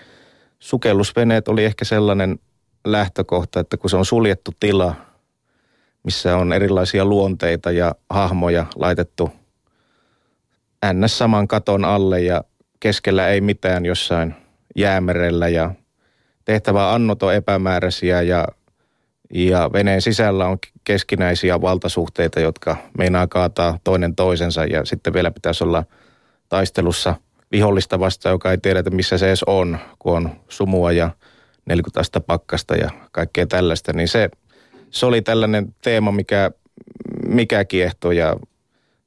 sukellusveneet 0.59 1.49
oli 1.49 1.65
ehkä 1.65 1.85
sellainen 1.85 2.39
lähtökohta, 2.85 3.61
että 3.61 3.77
kun 3.77 3.91
se 3.91 3.97
on 3.97 4.07
suljettu 4.07 4.51
tila– 4.61 4.95
missä 6.05 6.37
on 6.37 6.53
erilaisia 6.53 7.05
luonteita 7.05 7.71
ja 7.71 7.95
hahmoja 8.11 8.67
laitettu 8.77 9.31
ns. 10.93 11.19
saman 11.19 11.49
katon 11.49 11.85
alle 11.85 12.21
ja 12.21 12.45
keskellä 12.81 13.29
ei 13.29 13.41
mitään 13.41 13.87
jossain 13.87 14.35
jäämerellä 14.77 15.49
ja 15.49 15.75
tehtävä 16.45 16.93
annot 16.93 17.23
on 17.23 17.35
epämääräisiä 17.35 18.23
ja, 18.23 18.49
ja 19.35 19.71
veneen 19.73 20.03
sisällä 20.03 20.47
on 20.47 20.59
keskinäisiä 20.85 21.61
valtasuhteita, 21.61 22.41
jotka 22.41 22.77
meinaa 22.99 23.27
kaataa 23.27 23.79
toinen 23.85 24.15
toisensa 24.15 24.65
ja 24.65 24.85
sitten 24.85 25.13
vielä 25.13 25.31
pitäisi 25.31 25.65
olla 25.65 25.85
taistelussa 26.49 27.15
vihollista 27.53 27.99
vastaan, 27.99 28.33
joka 28.33 28.51
ei 28.51 28.59
tiedä, 28.59 28.83
missä 28.91 29.19
se 29.19 29.27
edes 29.27 29.45
on, 29.45 29.79
kun 29.99 30.17
on 30.17 30.31
sumua 30.49 30.93
ja 30.93 31.11
40 31.67 32.21
pakkasta 32.21 32.77
ja 32.77 32.91
kaikkea 33.13 33.47
tällaista, 33.47 33.93
niin 33.93 34.09
se– 34.09 34.29
se 34.95 35.07
oli 35.07 35.23
tällainen 35.23 35.75
teema, 35.83 36.13
mikä, 36.13 36.51
mikä 37.27 37.65
kiehtoi 37.65 38.17
ja 38.17 38.37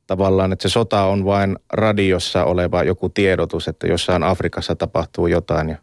tavallaan, 0.07 0.53
että 0.53 0.69
se 0.69 0.71
sota 0.71 1.03
on 1.03 1.25
vain 1.25 1.57
radiossa 1.73 2.43
oleva 2.43 2.83
joku 2.83 3.09
tiedotus, 3.09 3.67
että 3.67 3.87
jossain 3.87 4.23
Afrikassa 4.23 4.75
tapahtuu 4.75 5.27
jotain 5.27 5.69
ja 5.69 5.77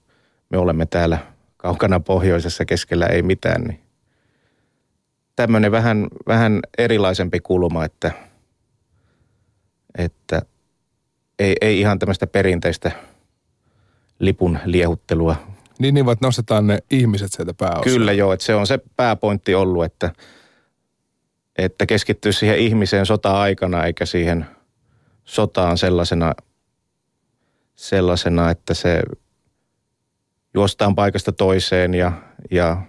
me 0.50 0.58
olemme 0.58 0.87
täällä 0.87 1.18
kaukana 1.56 2.00
pohjoisessa 2.00 2.64
keskellä 2.64 3.06
ei 3.06 3.23
mitään, 3.23 3.62
niin 3.62 3.80
tämmöinen 5.37 5.73
vähän, 5.73 6.06
vähän 6.26 6.61
erilaisempi 6.78 7.40
kulma, 7.40 7.84
että, 7.84 8.12
että 9.99 10.42
ei, 11.38 11.56
ei 11.61 11.80
ihan 11.80 11.99
tämmöistä 11.99 12.26
perinteistä 12.26 12.92
lipun 14.18 14.58
liehuttelua 14.64 15.37
Niin, 15.78 15.95
niin, 15.95 16.11
että 16.11 16.26
nostetaan 16.26 16.66
ne 16.66 16.78
ihmiset 16.90 17.33
sieltä 17.33 17.54
pääosasta. 17.54 17.90
Kyllä 17.90 18.12
joo, 18.12 18.33
että 18.33 18.47
se 18.47 18.54
on 18.54 18.66
se 18.66 18.78
pääpointti 18.97 19.54
ollut, 19.54 19.85
että, 19.85 20.12
että 21.59 21.87
keskittyy 21.87 22.33
siihen 22.33 22.59
ihmiseen 22.59 23.07
sota-aikana 23.07 23.85
eikä 23.85 24.07
siihen 24.07 24.47
sotaan 25.25 25.78
sellaisena, 25.78 26.35
sellaisena 27.75 28.50
että 28.50 28.75
se 28.75 29.02
juostaan 30.54 30.95
paikasta 30.95 31.33
toiseen 31.33 31.95
ja, 31.95 32.12
ja 32.50 32.83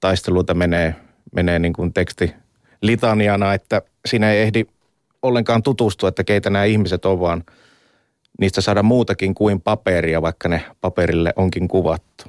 taisteluita 0.00 0.54
menee, 0.54 0.94
menee 1.32 1.58
niin 1.58 1.72
kuin 1.72 1.92
teksti 1.92 2.34
litaniana, 2.82 3.54
että 3.54 3.82
siinä 4.06 4.32
ei 4.32 4.42
ehdi 4.42 4.64
ollenkaan 5.22 5.62
tutustua, 5.62 6.08
että 6.08 6.24
keitä 6.24 6.50
nämä 6.50 6.64
ihmiset 6.64 7.04
on, 7.04 7.20
vaan 7.20 7.44
niistä 8.40 8.60
saada 8.60 8.82
muutakin 8.82 9.34
kuin 9.34 9.60
paperia, 9.60 10.22
vaikka 10.22 10.48
ne 10.48 10.64
paperille 10.80 11.32
onkin 11.36 11.68
kuvattu. 11.68 12.24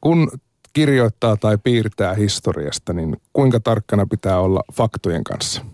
Kun 0.00 0.30
kirjoittaa 0.72 1.36
tai 1.36 1.58
piirtää 1.64 2.14
historiasta, 2.14 2.92
niin 2.92 3.16
kuinka 3.32 3.60
tarkkana 3.60 4.06
pitää 4.06 4.40
olla 4.40 4.60
faktojen 4.72 5.24
kanssa? 5.24 5.64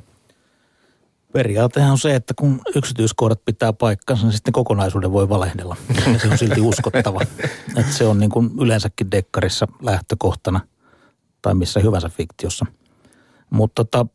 Periaatehan 1.32 1.90
on 1.90 1.98
se, 1.98 2.14
että 2.14 2.34
kun 2.36 2.60
yksityiskohdat 2.74 3.44
pitää 3.44 3.72
paikkansa, 3.72 4.26
niin 4.26 4.32
sitten 4.32 4.52
kokonaisuuden 4.52 5.12
voi 5.12 5.28
valehdella. 5.28 5.76
Ja 6.12 6.18
se 6.18 6.28
on 6.28 6.38
silti 6.38 6.60
uskottava. 6.60 7.20
että 7.78 7.92
se 7.92 8.04
on 8.04 8.18
niin 8.18 8.30
kuin 8.30 8.50
yleensäkin 8.60 9.10
dekkarissa 9.10 9.68
lähtökohtana 9.82 10.60
tai 11.42 11.54
missä 11.54 11.80
hyvänsä 11.80 12.08
fiktiossa. 12.08 12.66
Mutta 13.50 13.84
tota, 13.84 14.06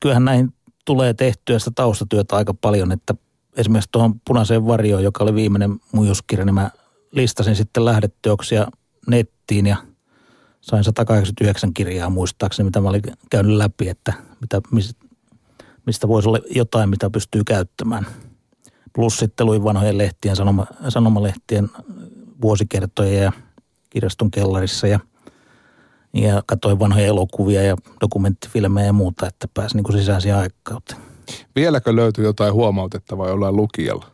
kyllähän 0.00 0.24
näihin 0.24 0.54
tulee 0.84 1.14
tehtyä 1.14 1.58
sitä 1.58 1.70
taustatyötä 1.74 2.36
aika 2.36 2.54
paljon, 2.54 2.92
että 2.92 3.14
esimerkiksi 3.56 3.88
tuohon 3.92 4.20
punaiseen 4.26 4.66
varjoon, 4.66 5.04
joka 5.04 5.24
oli 5.24 5.34
viimeinen 5.34 5.80
muijuskirja, 5.92 6.44
niin 6.44 6.54
mä 6.54 6.70
listasin 7.10 7.56
sitten 7.56 7.84
lähdeteoksia 7.84 8.66
nettiin 9.06 9.66
ja 9.66 9.76
sain 10.60 10.84
189 10.84 11.74
kirjaa 11.74 12.10
muistaakseni, 12.10 12.64
mitä 12.64 12.80
mä 12.80 12.88
olin 12.88 13.02
käynyt 13.30 13.56
läpi, 13.56 13.88
että 13.88 14.12
mitä, 14.40 14.60
mistä 15.86 16.08
voisi 16.08 16.28
olla 16.28 16.38
jotain, 16.50 16.90
mitä 16.90 17.10
pystyy 17.10 17.44
käyttämään. 17.44 18.06
Plus 18.92 19.16
sitten 19.16 19.46
luin 19.46 19.64
vanhojen 19.64 19.98
lehtien, 19.98 20.36
sanoma, 20.36 20.66
sanomalehtien 20.88 21.70
vuosikertoja 22.42 23.22
ja 23.22 23.32
kirjaston 23.90 24.30
kellarissa 24.30 24.86
ja, 24.86 25.00
ja 26.14 26.42
katsoin 26.46 26.78
vanhoja 26.78 27.06
elokuvia 27.06 27.62
ja 27.62 27.76
dokumenttifilmejä 28.00 28.86
ja 28.86 28.92
muuta, 28.92 29.26
että 29.26 29.48
pääsi 29.54 29.76
niin 29.76 29.84
kuin 29.84 29.98
sisään 29.98 30.20
siihen 30.20 30.38
aikauteen. 30.38 31.13
Vieläkö 31.56 31.96
löytyy 31.96 32.24
jotain 32.24 32.52
huomautettavaa 32.52 33.28
jollain 33.28 33.56
lukijalla? 33.56 34.06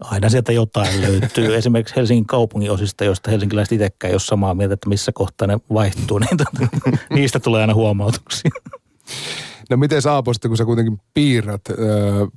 Aina 0.00 0.28
sieltä 0.28 0.52
jotain 0.52 1.02
löytyy. 1.02 1.54
Esimerkiksi 1.56 1.96
Helsingin 1.96 2.26
kaupungin 2.26 2.70
osista, 2.70 3.04
joista 3.04 3.30
helsinkiläiset 3.30 3.72
itsekään 3.72 4.08
ei 4.08 4.14
ole 4.14 4.20
samaa 4.20 4.54
mieltä, 4.54 4.74
että 4.74 4.88
missä 4.88 5.12
kohtaa 5.12 5.48
ne 5.48 5.58
vaihtuu, 5.74 6.18
niin 6.18 6.36
tota, 6.36 6.66
niistä 7.14 7.40
tulee 7.40 7.60
aina 7.60 7.74
huomautuksia. 7.74 8.50
No 9.70 9.76
miten 9.76 10.02
Aapo 10.10 10.32
sitten, 10.32 10.48
kun 10.48 10.56
sä 10.56 10.64
kuitenkin 10.64 11.00
piirrät 11.14 11.60
äh, 11.70 11.76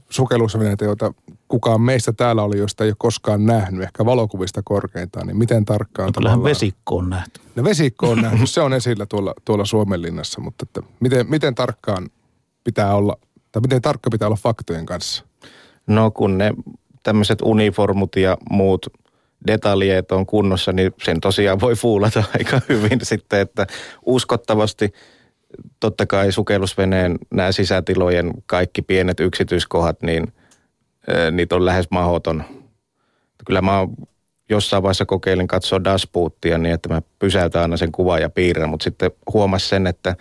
sukellusveneitä, 0.09 0.85
joita 0.85 1.13
kukaan 1.47 1.81
meistä 1.81 2.13
täällä 2.13 2.43
oli, 2.43 2.57
josta 2.57 2.83
ei 2.83 2.89
ole 2.89 2.95
koskaan 2.97 3.45
nähnyt, 3.45 3.83
ehkä 3.83 4.05
valokuvista 4.05 4.61
korkeintaan, 4.63 5.27
niin 5.27 5.37
miten 5.37 5.65
tarkkaan? 5.65 6.07
No, 6.07 6.11
kyllähän 6.17 6.43
vesikko 6.43 6.97
on 6.97 7.09
nähty. 7.09 7.41
No 7.55 7.63
vesikko 7.63 8.09
on 8.09 8.21
nähty, 8.21 8.47
se 8.47 8.61
on 8.61 8.73
esillä 8.73 9.05
tuolla, 9.05 9.33
tuolla 9.45 9.65
Suomenlinnassa, 9.65 10.41
mutta 10.41 10.65
että 10.67 10.89
miten, 10.99 11.29
miten 11.29 11.55
tarkkaan 11.55 12.09
pitää 12.63 12.95
olla, 12.95 13.17
tai 13.57 13.61
miten 13.61 13.81
tarkka 13.81 14.09
pitää 14.09 14.27
olla 14.27 14.37
faktojen 14.43 14.85
kanssa? 14.85 15.25
No 15.87 16.11
kun 16.11 16.37
ne 16.37 16.53
tämmöiset 17.03 17.41
uniformut 17.41 18.15
ja 18.15 18.37
muut 18.49 18.85
detaljeet 19.47 20.11
on 20.11 20.25
kunnossa, 20.25 20.71
niin 20.71 20.91
sen 21.03 21.21
tosiaan 21.21 21.59
voi 21.59 21.75
fuulata 21.75 22.23
aika 22.39 22.61
hyvin 22.69 22.99
sitten, 23.03 23.41
että 23.41 23.67
uskottavasti 24.05 24.93
totta 25.79 26.05
kai 26.05 26.31
sukellusveneen 26.31 27.17
nämä 27.31 27.51
sisätilojen 27.51 28.33
kaikki 28.45 28.81
pienet 28.81 29.19
yksityiskohdat, 29.19 30.01
niin 30.01 30.33
niitä 31.31 31.55
on 31.55 31.65
lähes 31.65 31.87
mahdoton. 31.91 32.43
Kyllä 33.45 33.61
mä 33.61 33.87
jossain 34.49 34.83
vaiheessa 34.83 35.05
kokeilin 35.05 35.47
katsoa 35.47 35.83
dashbootia 35.83 36.57
niin, 36.57 36.73
että 36.73 36.89
mä 36.89 37.01
pysäytän 37.19 37.61
aina 37.61 37.77
sen 37.77 37.91
kuvan 37.91 38.21
ja 38.21 38.29
piirrän, 38.29 38.69
mutta 38.69 38.83
sitten 38.83 39.11
huomasin 39.33 39.69
sen, 39.69 39.87
että 39.87 40.15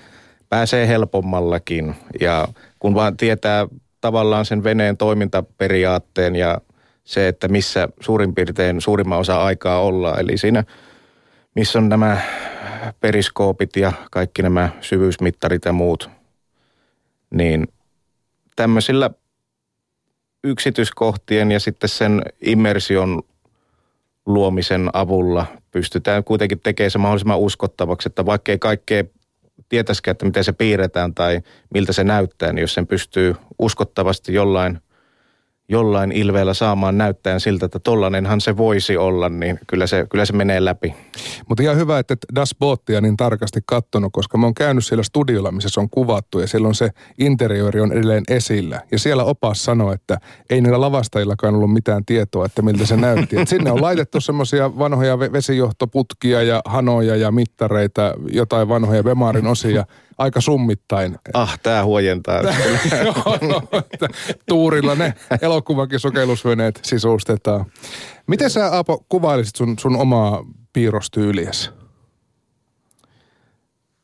pääsee 0.48 0.88
helpommallakin 0.88 1.94
ja 2.20 2.48
kun 2.86 2.94
vaan 2.94 3.16
tietää 3.16 3.66
tavallaan 4.00 4.44
sen 4.44 4.64
veneen 4.64 4.96
toimintaperiaatteen 4.96 6.36
ja 6.36 6.60
se, 7.04 7.28
että 7.28 7.48
missä 7.48 7.88
suurin 8.00 8.34
piirtein 8.34 8.80
suurimman 8.80 9.18
osa 9.18 9.42
aikaa 9.42 9.80
ollaan. 9.80 10.20
Eli 10.20 10.38
siinä, 10.38 10.64
missä 11.54 11.78
on 11.78 11.88
nämä 11.88 12.20
periskoopit 13.00 13.76
ja 13.76 13.92
kaikki 14.10 14.42
nämä 14.42 14.68
syvyysmittarit 14.80 15.64
ja 15.64 15.72
muut, 15.72 16.10
niin 17.30 17.68
tämmöisillä 18.56 19.10
yksityiskohtien 20.44 21.52
ja 21.52 21.60
sitten 21.60 21.88
sen 21.88 22.22
immersion 22.40 23.22
luomisen 24.26 24.90
avulla 24.92 25.46
pystytään 25.70 26.24
kuitenkin 26.24 26.60
tekemään 26.60 26.90
se 26.90 26.98
mahdollisimman 26.98 27.38
uskottavaksi, 27.38 28.08
että 28.08 28.26
vaikka 28.26 28.52
ei 28.52 28.58
kaikkea 28.58 29.04
tietäisikään, 29.68 30.12
että 30.12 30.26
miten 30.26 30.44
se 30.44 30.52
piirretään 30.52 31.14
tai 31.14 31.40
miltä 31.74 31.92
se 31.92 32.04
näyttää, 32.04 32.52
niin 32.52 32.60
jos 32.60 32.74
sen 32.74 32.86
pystyy 32.86 33.34
uskottavasti 33.58 34.34
jollain 34.34 34.80
jollain 35.68 36.12
ilveellä 36.12 36.54
saamaan 36.54 36.98
näyttäen 36.98 37.40
siltä, 37.40 37.66
että 37.66 37.78
tollanenhan 37.78 38.40
se 38.40 38.56
voisi 38.56 38.96
olla, 38.96 39.28
niin 39.28 39.58
kyllä 39.66 39.86
se, 39.86 40.06
kyllä 40.10 40.24
se 40.24 40.32
menee 40.32 40.64
läpi. 40.64 40.94
Mutta 41.48 41.62
ihan 41.62 41.76
hyvä, 41.76 41.98
että 41.98 42.16
Das 42.34 42.54
Bottia 42.58 43.00
niin 43.00 43.16
tarkasti 43.16 43.60
kattonut, 43.66 44.12
koska 44.12 44.38
mä 44.38 44.46
oon 44.46 44.54
käynyt 44.54 44.84
siellä 44.84 45.02
studiolla, 45.02 45.52
missä 45.52 45.68
se 45.72 45.80
on 45.80 45.90
kuvattu 45.90 46.38
ja 46.38 46.46
siellä 46.46 46.68
on 46.68 46.74
se 46.74 46.90
interiöri 47.18 47.80
on 47.80 47.92
edelleen 47.92 48.24
esillä. 48.28 48.80
Ja 48.92 48.98
siellä 48.98 49.24
opas 49.24 49.64
sanoi, 49.64 49.94
että 49.94 50.18
ei 50.50 50.60
niillä 50.60 50.80
lavastajillakaan 50.80 51.54
ollut 51.54 51.72
mitään 51.72 52.04
tietoa, 52.04 52.46
että 52.46 52.62
miltä 52.62 52.86
se 52.86 52.96
näytti. 52.96 53.40
Et 53.40 53.48
sinne 53.48 53.72
on 53.72 53.82
laitettu 53.82 54.20
semmoisia 54.20 54.78
vanhoja 54.78 55.18
vesijohtoputkia 55.18 56.42
ja 56.42 56.62
hanoja 56.64 57.16
ja 57.16 57.32
mittareita, 57.32 58.14
jotain 58.32 58.68
vanhoja 58.68 59.04
Vemarin 59.04 59.46
osia 59.46 59.84
aika 60.18 60.40
summittain. 60.40 61.18
Ah, 61.34 61.58
tää 61.62 61.84
huojentaa. 61.84 62.40
Tuurilla 64.48 64.94
ne 64.94 65.14
elokuvankin 65.42 66.00
sukellusveneet 66.00 66.80
sisustetaan. 66.82 67.66
Miten 68.26 68.50
sä 68.50 68.66
Aapo 68.66 69.04
kuvailisit 69.08 69.56
sun, 69.56 69.78
sun 69.78 69.96
omaa 69.96 70.44
piirrostyyliäsi? 70.72 71.70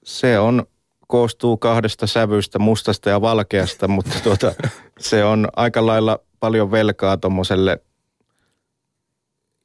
Se 0.04 0.38
on, 0.38 0.66
koostuu 1.06 1.56
kahdesta 1.56 2.06
sävystä, 2.06 2.58
mustasta 2.58 3.10
ja 3.10 3.20
valkeasta, 3.20 3.88
mutta 3.94 4.18
tuota, 4.22 4.54
se 4.98 5.24
on 5.24 5.48
aika 5.56 5.86
lailla 5.86 6.18
paljon 6.40 6.70
velkaa 6.70 7.16
tuommoiselle 7.16 7.78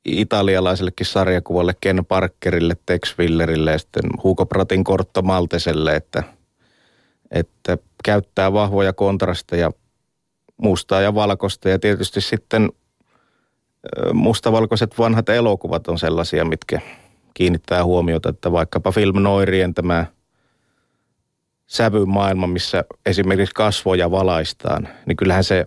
italialaisellekin 0.05 1.05
sarjakuvalle 1.05 1.73
Ken 1.81 2.05
Parkerille, 2.05 2.77
Tex 2.85 3.17
Willerille 3.19 3.71
ja 3.71 3.77
sitten 3.77 4.03
Hugo 4.23 4.45
Pratin 4.45 4.83
Kortto 4.83 5.21
Malteselle, 5.21 5.95
että– 5.95 6.23
että 7.31 7.77
käyttää 8.03 8.53
vahvoja 8.53 8.93
kontrasteja 8.93 9.71
mustaa 10.61 11.01
ja 11.01 11.15
valkoista. 11.15 11.69
Ja 11.69 11.79
tietysti 11.79 12.21
sitten 12.21 12.69
mustavalkoiset 14.13 14.99
vanhat 14.99 15.29
elokuvat 15.29 15.87
on 15.87 15.99
sellaisia, 15.99 16.45
mitkä 16.45 16.81
kiinnittää 17.33 17.85
huomiota, 17.85 18.29
että 18.29 18.51
vaikkapa 18.51 18.91
Film 18.91 19.21
Noirien 19.21 19.73
tämä 19.73 20.05
sävymaailma, 21.67 22.47
missä 22.47 22.83
esimerkiksi 23.05 23.55
kasvoja 23.55 24.11
valaistaan, 24.11 24.87
niin 25.05 25.17
kyllähän 25.17 25.43
se 25.43 25.65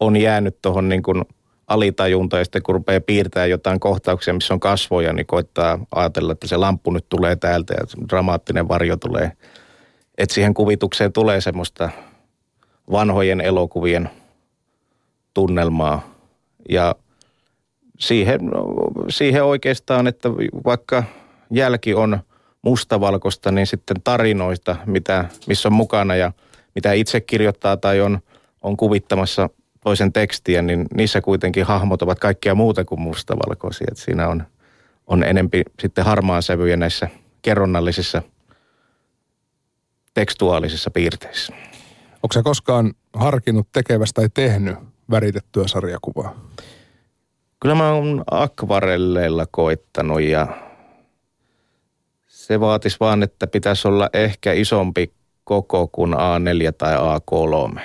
on 0.00 0.16
jäänyt 0.16 0.62
tuohon 0.62 0.88
niin 0.88 1.02
kuin 1.02 1.24
alitajunta 1.66 2.38
ja 2.38 2.44
sitten 2.44 2.62
kun 2.62 2.74
rupeaa 2.74 3.00
piirtää 3.00 3.46
jotain 3.46 3.80
kohtauksia, 3.80 4.34
missä 4.34 4.54
on 4.54 4.60
kasvoja, 4.60 5.12
niin 5.12 5.26
koittaa 5.26 5.78
ajatella, 5.94 6.32
että 6.32 6.46
se 6.46 6.56
lamppu 6.56 6.90
nyt 6.90 7.08
tulee 7.08 7.36
täältä 7.36 7.74
ja 7.74 8.06
dramaattinen 8.08 8.68
varjo 8.68 8.96
tulee 8.96 9.32
että 10.20 10.34
siihen 10.34 10.54
kuvitukseen 10.54 11.12
tulee 11.12 11.40
semmoista 11.40 11.90
vanhojen 12.92 13.40
elokuvien 13.40 14.10
tunnelmaa. 15.34 16.14
Ja 16.68 16.94
siihen, 17.98 18.40
siihen 19.08 19.44
oikeastaan, 19.44 20.06
että 20.06 20.28
vaikka 20.64 21.04
jälki 21.50 21.94
on 21.94 22.18
mustavalkoista, 22.62 23.52
niin 23.52 23.66
sitten 23.66 23.96
tarinoista, 24.04 24.76
mitä, 24.86 25.24
missä 25.46 25.68
on 25.68 25.72
mukana 25.72 26.16
ja 26.16 26.32
mitä 26.74 26.92
itse 26.92 27.20
kirjoittaa 27.20 27.76
tai 27.76 28.00
on, 28.00 28.18
on 28.62 28.76
kuvittamassa 28.76 29.50
toisen 29.80 30.12
tekstiä, 30.12 30.62
niin 30.62 30.86
niissä 30.94 31.20
kuitenkin 31.20 31.64
hahmot 31.64 32.02
ovat 32.02 32.18
kaikkia 32.18 32.54
muuta 32.54 32.84
kuin 32.84 33.00
mustavalkoisia. 33.00 33.86
Että 33.90 34.04
siinä 34.04 34.28
on, 34.28 34.42
on 35.06 35.24
enempi 35.24 35.62
sitten 35.80 36.04
harmaan 36.04 36.42
sävyjä 36.42 36.76
näissä 36.76 37.08
kerronnallisissa– 37.42 38.22
tekstuaalisissa 40.20 40.90
piirteissä. 40.90 41.52
Onko 42.14 42.32
se 42.32 42.42
koskaan 42.42 42.94
harkinnut 43.14 43.68
tekevästä 43.72 44.20
tai 44.20 44.28
tehnyt 44.34 44.78
väritettyä 45.10 45.68
sarjakuvaa? 45.68 46.46
Kyllä 47.60 47.74
mä 47.74 47.92
oon 47.92 48.24
akvarelleilla 48.30 49.46
koittanut 49.50 50.20
ja 50.20 50.46
Se 52.26 52.60
vaatisi 52.60 52.96
vaan, 53.00 53.22
että 53.22 53.46
pitäisi 53.46 53.88
olla 53.88 54.10
ehkä 54.12 54.52
isompi 54.52 55.12
koko 55.44 55.88
kuin 55.92 56.12
A4 56.12 56.72
tai 56.78 56.94
A3. 56.94 57.80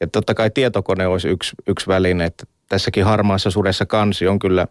Ja 0.00 0.06
totta 0.06 0.34
kai 0.34 0.50
tietokone 0.50 1.06
olisi 1.06 1.28
yksi, 1.28 1.52
yksi 1.66 1.86
väline, 1.86 2.24
että 2.24 2.44
tässäkin 2.68 3.04
harmaassa 3.04 3.50
sudessa 3.50 3.86
kansi 3.86 4.28
on 4.28 4.38
kyllä 4.38 4.66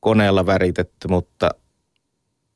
koneella 0.00 0.46
väritetty, 0.46 1.08
mutta 1.08 1.50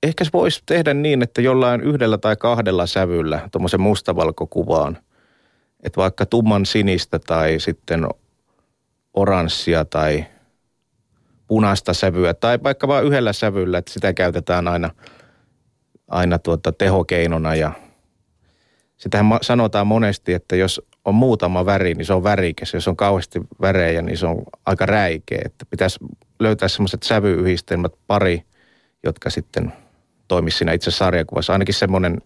ehkä 0.08 0.24
se 0.24 0.30
voisi 0.32 0.62
tehdä 0.66 0.94
niin, 0.94 1.22
että 1.22 1.40
jollain 1.40 1.80
yhdellä 1.80 2.18
tai 2.18 2.36
kahdella 2.36 2.86
sävyllä 2.86 3.48
tuommoisen 3.52 3.80
mustavalkokuvaan, 3.80 4.98
että 5.82 6.00
vaikka 6.00 6.26
tumman 6.26 6.66
sinistä 6.66 7.18
tai 7.18 7.60
sitten 7.60 8.06
oranssia 9.14 9.84
tai 9.84 10.26
punaista 11.46 11.94
sävyä 11.94 12.34
tai 12.34 12.58
vaikka 12.62 12.88
vain 12.88 13.06
yhdellä 13.06 13.32
sävyllä, 13.32 13.78
että 13.78 13.92
sitä 13.92 14.12
käytetään 14.12 14.68
aina, 14.68 14.90
aina 16.08 16.38
tuota 16.38 16.72
tehokeinona 16.72 17.54
ja 17.54 17.72
sitähän 18.96 19.26
sanotaan 19.42 19.86
monesti, 19.86 20.32
että 20.32 20.56
jos 20.56 20.82
on 21.04 21.14
muutama 21.14 21.66
väri, 21.66 21.94
niin 21.94 22.06
se 22.06 22.12
on 22.12 22.24
värikäs. 22.24 22.74
Jos 22.74 22.88
on 22.88 22.96
kauheasti 22.96 23.40
värejä, 23.60 24.02
niin 24.02 24.18
se 24.18 24.26
on 24.26 24.42
aika 24.66 24.86
räikeä. 24.86 25.42
Että 25.44 25.66
pitäisi 25.70 25.98
löytää 26.40 26.68
semmoiset 26.68 27.02
sävyyhdistelmät 27.02 27.92
pari, 28.06 28.42
jotka 29.02 29.30
sitten 29.30 29.72
toimisi 30.28 30.58
siinä 30.58 30.72
itse 30.72 30.90
sarjakuvassa. 30.90 31.52
Ainakin 31.52 31.74
semmoinen 31.74 32.22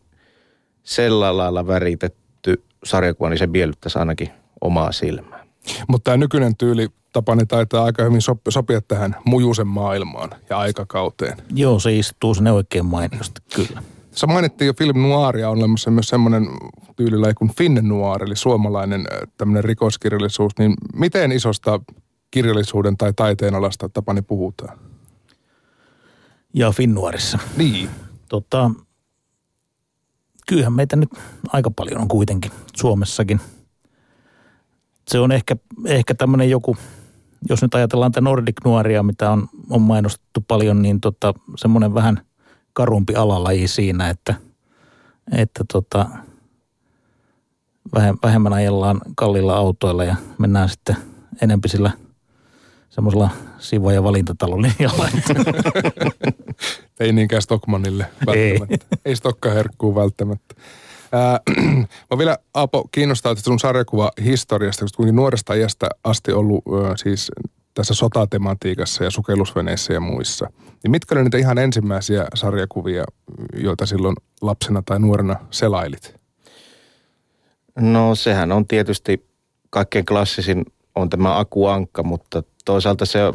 sellä 0.82 1.36
lailla 1.36 1.66
väritetty 1.66 2.62
sarjakuva, 2.84 3.30
niin 3.30 3.38
se 3.38 3.46
miellyttäisi 3.46 3.98
ainakin 3.98 4.30
omaa 4.60 4.92
silmää. 4.92 5.44
Mutta 5.88 6.04
tämä 6.04 6.16
nykyinen 6.16 6.56
tyyli 6.56 6.88
Tapani 7.12 7.46
taitaa 7.46 7.84
aika 7.84 8.02
hyvin 8.02 8.20
sopia 8.48 8.80
tähän 8.80 9.16
mujusen 9.24 9.66
maailmaan 9.66 10.30
ja 10.50 10.58
aikakauteen. 10.58 11.38
Joo, 11.54 11.78
se 11.78 11.96
istuu 11.96 12.34
sinne 12.34 12.52
oikein 12.52 12.86
mainiosti, 12.86 13.40
kyllä. 13.54 13.82
Sä 14.12 14.26
mainittiin 14.26 14.66
jo 14.66 14.74
film 14.78 15.08
noiria, 15.08 15.50
on 15.50 15.58
olemassa 15.58 15.90
myös 15.90 16.08
semmoinen 16.08 16.48
tyylilä 16.96 17.34
kuin 17.34 17.50
finne 17.58 17.82
noir, 17.82 18.22
eli 18.22 18.36
suomalainen 18.36 19.06
tämmöinen 19.36 19.64
rikoskirjallisuus. 19.64 20.52
Niin 20.58 20.74
miten 20.94 21.32
isosta 21.32 21.80
kirjallisuuden 22.30 22.96
tai 22.96 23.12
taiteen 23.16 23.54
alasta 23.54 23.88
Tapani 23.88 24.22
puhutaan? 24.22 24.78
Ja 26.54 26.70
finnuarissa. 26.70 27.38
Niin. 27.56 27.90
Tota, 28.28 28.70
kyllähän 30.48 30.72
meitä 30.72 30.96
nyt 30.96 31.10
aika 31.48 31.70
paljon 31.70 32.00
on 32.00 32.08
kuitenkin 32.08 32.52
Suomessakin. 32.76 33.40
Se 35.08 35.18
on 35.18 35.32
ehkä, 35.32 35.56
ehkä 35.86 36.14
tämmöinen 36.14 36.50
joku, 36.50 36.76
jos 37.48 37.62
nyt 37.62 37.74
ajatellaan 37.74 38.12
tätä 38.12 38.20
Nordic 38.20 38.56
Nuoria, 38.64 39.02
mitä 39.02 39.30
on, 39.30 39.48
on 39.70 39.82
mainostettu 39.82 40.44
paljon, 40.48 40.82
niin 40.82 41.00
tota, 41.00 41.34
semmoinen 41.56 41.94
vähän 41.94 42.26
karumpi 42.72 43.14
alalaji 43.14 43.68
siinä, 43.68 44.08
että, 44.08 44.34
että 45.32 45.64
tota, 45.72 46.06
vähemmän 48.22 48.52
ajellaan 48.52 49.00
kallilla 49.16 49.56
autoilla 49.56 50.04
ja 50.04 50.16
mennään 50.38 50.68
sitten 50.68 50.96
enempi 51.42 51.68
sillä– 51.68 51.90
semmoisella 52.90 53.30
sivu- 53.58 53.90
ja 53.90 54.02
valintatalonlinjalla. 54.02 55.08
Ei 57.00 57.12
niinkään 57.12 57.42
Stockmanille 57.42 58.06
välttämättä. 58.26 58.74
Ei, 58.92 58.98
Ei 59.04 59.16
Stokka 59.16 59.50
herkkuu 59.50 59.94
välttämättä. 59.94 60.54
Ää, 61.12 61.40
mä 62.10 62.18
vielä 62.18 62.38
Aapo 62.54 62.88
kiinnostaa 62.92 63.32
että 63.32 63.44
sun 63.44 63.58
sarjakuva 63.58 64.10
historiasta, 64.24 64.84
koska 64.84 64.96
kuinka 64.96 65.12
nuoresta 65.12 65.54
iästä 65.54 65.88
asti 66.04 66.32
ollut 66.32 66.64
ää, 66.84 66.96
siis 66.96 67.30
tässä 67.74 67.94
sotatematiikassa 67.94 69.04
ja 69.04 69.10
sukellusveneissä 69.10 69.92
ja 69.92 70.00
muissa. 70.00 70.50
Niin 70.82 70.90
mitkä 70.90 71.14
oli 71.14 71.22
niitä 71.22 71.38
ihan 71.38 71.58
ensimmäisiä 71.58 72.26
sarjakuvia, 72.34 73.04
joita 73.54 73.86
silloin 73.86 74.16
lapsena 74.42 74.82
tai 74.86 74.98
nuorena 75.00 75.36
selailit? 75.50 76.14
No 77.78 78.14
sehän 78.14 78.52
on 78.52 78.66
tietysti 78.66 79.26
kaikkein 79.70 80.04
klassisin 80.04 80.64
on 80.94 81.10
tämä 81.10 81.38
Aku 81.38 81.66
Ankka, 81.66 82.02
mutta 82.02 82.42
toisaalta 82.64 83.06
se 83.06 83.24
on 83.24 83.34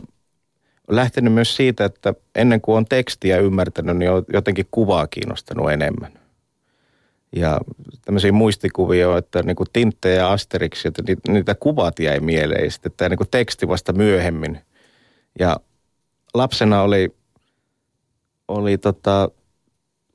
lähtenyt 0.90 1.34
myös 1.34 1.56
siitä, 1.56 1.86
että 1.86 2.14
ennen 2.36 2.62
kuin 2.62 2.78
on 2.78 2.86
tekstiä 2.86 3.38
ymmärtänyt, 3.38 3.98
niin 3.98 4.12
on 4.12 4.26
jotenkin 4.34 4.68
kuvaa 4.72 5.08
kiinnostanut 5.08 5.72
enemmän. 5.72 6.12
Ja 7.36 7.60
tämmöisiä 8.06 8.32
muistikuvia, 8.32 9.18
että 9.18 9.44
niin 9.44 9.56
kuin 9.56 9.68
Tintte 9.74 10.14
ja 10.14 10.32
Asterix, 10.32 10.86
että 10.86 11.04
niitä 11.28 11.56
kuvat 11.56 12.00
jäi 12.00 12.20
mieleen 12.20 12.64
ja 12.64 12.72
sitten 12.72 12.92
tämä 12.98 13.10
niin 13.10 13.18
kuin 13.18 13.30
teksti 13.32 13.68
vasta 13.68 13.94
myöhemmin. 13.94 14.62
Ja 15.40 15.58
lapsena 16.34 16.82
oli, 16.82 17.16
oli 18.48 18.78
tota, 18.78 19.30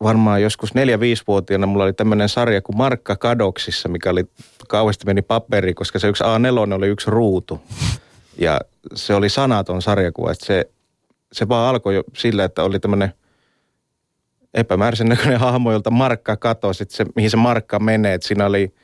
varmaan 0.02 0.42
joskus 0.42 0.74
neljä-viisivuotiaana 0.74 1.66
mulla 1.66 1.84
oli 1.84 1.92
tämmöinen 1.92 2.28
sarja 2.28 2.62
kuin 2.62 2.76
Markka 2.76 3.16
Kadoksissa, 3.16 3.88
mikä 3.88 4.10
oli 4.10 4.24
kauheasti 4.68 5.06
meni 5.06 5.22
paperi, 5.22 5.74
koska 5.74 5.98
se 5.98 6.08
yksi 6.08 6.24
A4 6.24 6.74
oli 6.74 6.88
yksi 6.88 7.10
ruutu. 7.10 7.60
Ja 8.38 8.60
se 8.94 9.14
oli 9.14 9.28
sanaton 9.28 9.82
sarjakuva. 9.82 10.32
Että 10.32 10.46
se, 10.46 10.70
se 11.32 11.48
vaan 11.48 11.68
alkoi 11.68 11.94
jo 11.94 12.04
sillä, 12.16 12.44
että 12.44 12.62
oli 12.62 12.80
tämmöinen 12.80 13.12
epämääräisen 14.54 15.08
näköinen 15.08 15.40
hahmo, 15.46 15.72
jolta 15.72 15.90
Markka 15.90 16.36
katosi, 16.36 16.82
että 16.82 16.96
se, 16.96 17.06
mihin 17.16 17.30
se 17.30 17.36
Markka 17.36 17.78
menee. 17.78 18.14
Että 18.14 18.28
siinä 18.28 18.46
oli 18.46 18.74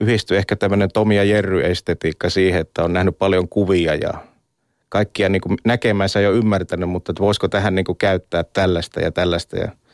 yhdisty 0.00 0.36
ehkä 0.36 0.56
tämmöinen 0.56 0.90
Tomi 0.92 1.16
ja 1.16 1.24
Jerry-estetiikka 1.24 2.30
siihen, 2.30 2.60
että 2.60 2.84
on 2.84 2.92
nähnyt 2.92 3.18
paljon 3.18 3.48
kuvia 3.48 3.94
ja 3.94 4.14
kaikkia 4.88 5.28
niin 5.28 5.42
näkemänsä 5.64 6.20
jo 6.20 6.32
ymmärtänyt, 6.32 6.88
mutta 6.88 7.12
että 7.12 7.22
voisiko 7.22 7.48
tähän 7.48 7.74
niin 7.74 7.96
käyttää 7.98 8.44
tällaista 8.44 9.00
ja 9.00 9.12
tällaista 9.12 9.56
ja– 9.56 9.68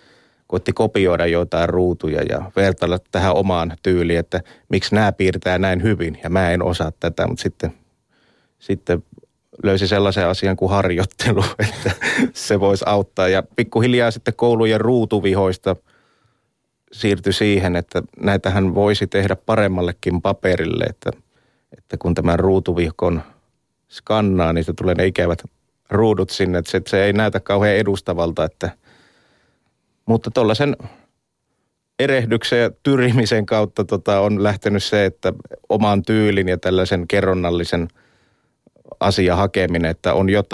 koitti 0.52 0.72
kopioida 0.72 1.26
jotain 1.26 1.68
ruutuja 1.68 2.22
ja 2.22 2.50
vertailla 2.56 2.98
tähän 3.10 3.36
omaan 3.36 3.76
tyyliin, 3.82 4.18
että 4.18 4.40
miksi 4.68 4.94
nämä 4.94 5.12
piirtää 5.12 5.58
näin 5.58 5.82
hyvin 5.82 6.18
ja 6.22 6.30
mä 6.30 6.50
en 6.50 6.62
osaa 6.62 6.92
tätä, 7.00 7.26
mutta 7.26 7.42
sitten, 7.42 7.74
sitten 8.58 9.04
löysi 9.62 9.88
sellaisen 9.88 10.26
asian 10.26 10.56
kuin 10.56 10.70
harjoittelu, 10.70 11.44
että 11.68 11.90
se 12.32 12.60
voisi 12.60 12.84
auttaa. 12.88 13.28
Ja 13.28 13.42
pikkuhiljaa 13.56 14.10
sitten 14.10 14.34
koulujen 14.36 14.80
ruutuvihoista 14.80 15.76
siirtyi 16.92 17.32
siihen, 17.32 17.76
että 17.76 18.02
näitähän 18.20 18.74
voisi 18.74 19.06
tehdä 19.06 19.36
paremmallekin 19.36 20.22
paperille, 20.22 20.84
että, 20.84 21.10
että 21.78 21.96
kun 21.96 22.14
tämän 22.14 22.38
ruutuvihkon 22.38 23.22
skannaa, 23.88 24.52
niin 24.52 24.64
se 24.64 24.72
tulee 24.72 24.94
ne 24.94 25.06
ikävät 25.06 25.42
ruudut 25.90 26.30
sinne, 26.30 26.58
että 26.58 26.70
se, 26.70 26.82
se 26.86 27.04
ei 27.04 27.12
näytä 27.12 27.40
kauhean 27.40 27.76
edustavalta, 27.76 28.44
että– 28.44 28.70
mutta 30.06 30.30
tuollaisen 30.30 30.76
erehdyksen 31.98 32.60
ja 32.60 32.70
tyrimisen 32.82 33.46
kautta 33.46 33.84
tota, 33.84 34.20
on 34.20 34.42
lähtenyt 34.42 34.82
se, 34.82 35.04
että 35.04 35.32
oman 35.68 36.02
tyylin 36.02 36.48
ja 36.48 36.58
tällaisen 36.58 37.08
kerronnallisen 37.08 37.88
asia 39.00 39.36
hakeminen, 39.36 39.90
että 39.90 40.14
on, 40.14 40.30
jot, 40.30 40.50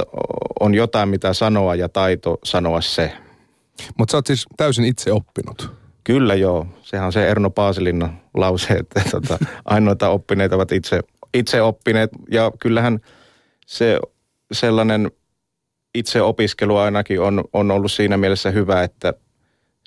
on 0.60 0.74
jotain 0.74 1.08
mitä 1.08 1.32
sanoa 1.32 1.74
ja 1.74 1.88
taito 1.88 2.38
sanoa 2.44 2.80
se. 2.80 3.12
Mutta 3.98 4.12
sä 4.12 4.18
oot 4.18 4.26
siis 4.26 4.46
täysin 4.56 4.84
itse 4.84 5.12
oppinut. 5.12 5.72
Kyllä 6.04 6.34
joo. 6.34 6.66
Sehän 6.82 7.06
on 7.06 7.12
se 7.12 7.28
Erno 7.28 7.50
Paasilinna 7.50 8.14
lause, 8.34 8.74
että 8.74 9.02
tota, 9.10 9.38
ainoita 9.64 10.08
oppineita 10.08 10.56
ovat 10.56 10.72
itse, 10.72 11.00
itse 11.34 11.62
oppineet. 11.62 12.10
Ja 12.30 12.52
kyllähän 12.60 12.98
se 13.66 14.00
sellainen 14.52 15.10
itse 15.94 16.22
opiskelu 16.22 16.76
ainakin 16.76 17.20
on, 17.20 17.44
on 17.52 17.70
ollut 17.70 17.92
siinä 17.92 18.16
mielessä 18.16 18.50
hyvä, 18.50 18.82
että– 18.82 19.14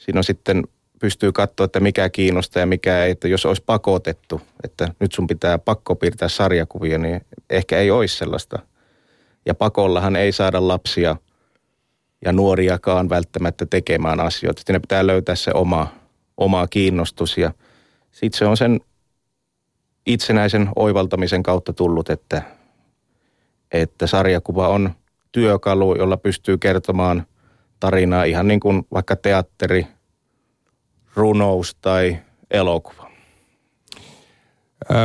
siinä 0.01 0.19
on 0.19 0.23
sitten 0.23 0.63
pystyy 0.99 1.31
katsoa, 1.31 1.65
että 1.65 1.79
mikä 1.79 2.09
kiinnostaa 2.09 2.59
ja 2.59 2.65
mikä 2.65 3.03
ei. 3.03 3.11
Että 3.11 3.27
jos 3.27 3.45
olisi 3.45 3.63
pakotettu, 3.65 4.41
että 4.63 4.93
nyt 4.99 5.11
sun 5.11 5.27
pitää 5.27 5.57
pakko 5.57 5.95
piirtää 5.95 6.29
sarjakuvia, 6.29 6.97
niin 6.97 7.21
ehkä 7.49 7.77
ei 7.77 7.91
olisi 7.91 8.17
sellaista. 8.17 8.59
Ja 9.45 9.55
pakollahan 9.55 10.15
ei 10.15 10.31
saada 10.31 10.67
lapsia 10.67 11.15
ja 12.25 12.31
nuoriakaan 12.31 13.09
välttämättä 13.09 13.65
tekemään 13.65 14.19
asioita. 14.19 14.61
Siinä 14.65 14.79
pitää 14.79 15.07
löytää 15.07 15.35
se 15.35 15.51
oma, 15.53 15.87
oma 16.37 16.67
kiinnostus 16.67 17.37
ja 17.37 17.53
sitten 18.11 18.37
se 18.37 18.45
on 18.45 18.57
sen 18.57 18.79
itsenäisen 20.05 20.69
oivaltamisen 20.75 21.43
kautta 21.43 21.73
tullut, 21.73 22.09
että, 22.09 22.41
että 23.71 24.07
sarjakuva 24.07 24.67
on 24.67 24.91
työkalu, 25.31 25.95
jolla 25.95 26.17
pystyy 26.17 26.57
kertomaan 26.57 27.25
tarinaa 27.81 28.23
ihan 28.23 28.47
niin 28.47 28.59
kuin 28.59 28.83
vaikka 28.93 29.15
teatteri, 29.15 29.87
runous 31.15 31.75
tai 31.81 32.17
elokuva. 32.51 33.11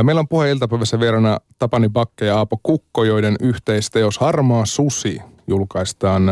Meillä 0.03 0.19
on 0.19 0.27
puheen 0.27 0.51
iltapäivässä 0.51 0.99
vieraana 0.99 1.39
Tapani 1.59 1.89
Bakke 1.89 2.25
ja 2.25 2.37
Aapo 2.37 2.59
Kukko, 2.63 3.03
joiden 3.03 3.35
yhteisteos 3.41 4.17
Harmaa 4.17 4.65
Susi 4.65 5.21
julkaistaan 5.47 6.23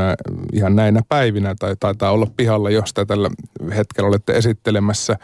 ihan 0.54 0.76
näinä 0.76 1.02
päivinä, 1.10 1.56
tai 1.60 1.76
taitaa 1.80 2.12
olla 2.12 2.28
pihalla, 2.38 2.70
jos 2.70 2.94
tällä 2.94 3.30
hetkellä 3.76 4.08
olette 4.08 4.34
esittelemässä. 4.34 5.18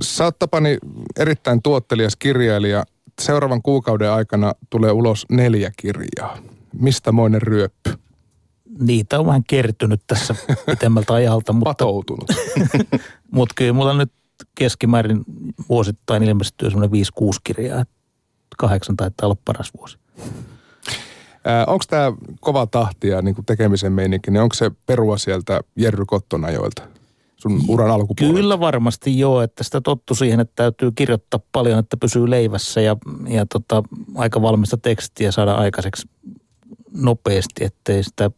Sä 0.00 0.24
oot 0.24 0.38
Tapani 0.38 0.78
erittäin 1.18 1.62
tuottelias 1.62 2.16
kirjailija. 2.16 2.84
Seuraavan 3.20 3.62
kuukauden 3.62 4.10
aikana 4.10 4.52
tulee 4.70 4.90
ulos 4.90 5.26
neljä 5.30 5.70
kirjaa. 5.76 6.38
Mistä 6.80 7.12
moinen 7.12 7.42
ryöppy? 7.42 7.90
Niitä 8.80 9.20
on 9.20 9.26
vähän 9.26 9.44
kertynyt 9.44 10.00
tässä 10.06 10.34
pitemmältä 10.66 11.14
ajalta. 11.14 11.52
mutta, 11.52 11.70
Patoutunut. 11.70 12.28
mutta 13.36 13.54
kyllä 13.56 13.72
mulla 13.72 13.94
nyt 13.94 14.12
keskimäärin 14.54 15.24
vuosittain 15.68 16.22
ilmestyy 16.22 16.70
semmoinen 16.70 17.00
5-6 17.22 17.32
kirjaa. 17.44 17.84
Kahdeksan 18.58 18.96
taitaa 18.96 19.26
olla 19.26 19.36
paras 19.44 19.70
vuosi. 19.78 19.98
Onko 21.66 21.84
tämä 21.88 22.12
kova 22.40 22.66
tahti 22.66 23.08
ja 23.08 23.22
niin 23.22 23.34
tekemisen 23.46 23.92
meininki, 23.92 24.30
niin 24.30 24.42
onko 24.42 24.54
se 24.54 24.70
perua 24.86 25.18
sieltä 25.18 25.60
Jerry 25.76 26.04
Kotton 26.06 26.44
ajoilta? 26.44 26.82
sun 27.40 27.60
uran 27.68 27.90
alkupuolella? 27.90 28.38
Kyllä 28.40 28.60
varmasti 28.60 29.18
joo, 29.18 29.42
että 29.42 29.64
sitä 29.64 29.80
tottu 29.80 30.14
siihen, 30.14 30.40
että 30.40 30.52
täytyy 30.56 30.92
kirjoittaa 30.92 31.40
paljon, 31.52 31.78
että 31.78 31.96
pysyy 31.96 32.30
leivässä 32.30 32.80
ja, 32.80 32.96
ja 33.28 33.46
tota, 33.46 33.82
aika 34.14 34.42
valmista 34.42 34.76
tekstiä 34.76 35.32
saada 35.32 35.54
aikaiseksi 35.54 36.08
nopeasti, 36.94 37.64
ettei 37.64 38.04
sitä 38.04 38.30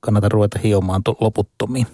kannata 0.00 0.28
ruveta 0.28 0.58
hiomaan 0.58 1.02
loputtomiin. 1.20 1.86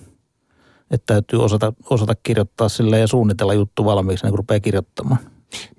Että 0.91 1.15
täytyy 1.15 1.45
osata, 1.45 1.73
osata 1.91 2.15
kirjoittaa 2.23 2.69
sille 2.69 2.99
ja 2.99 3.07
suunnitella 3.07 3.55
juttu 3.55 3.85
valmiiksi, 3.85 4.27
kun 4.27 4.39
rupeaa 4.39 4.61
kirjoittamaan. 4.61 5.19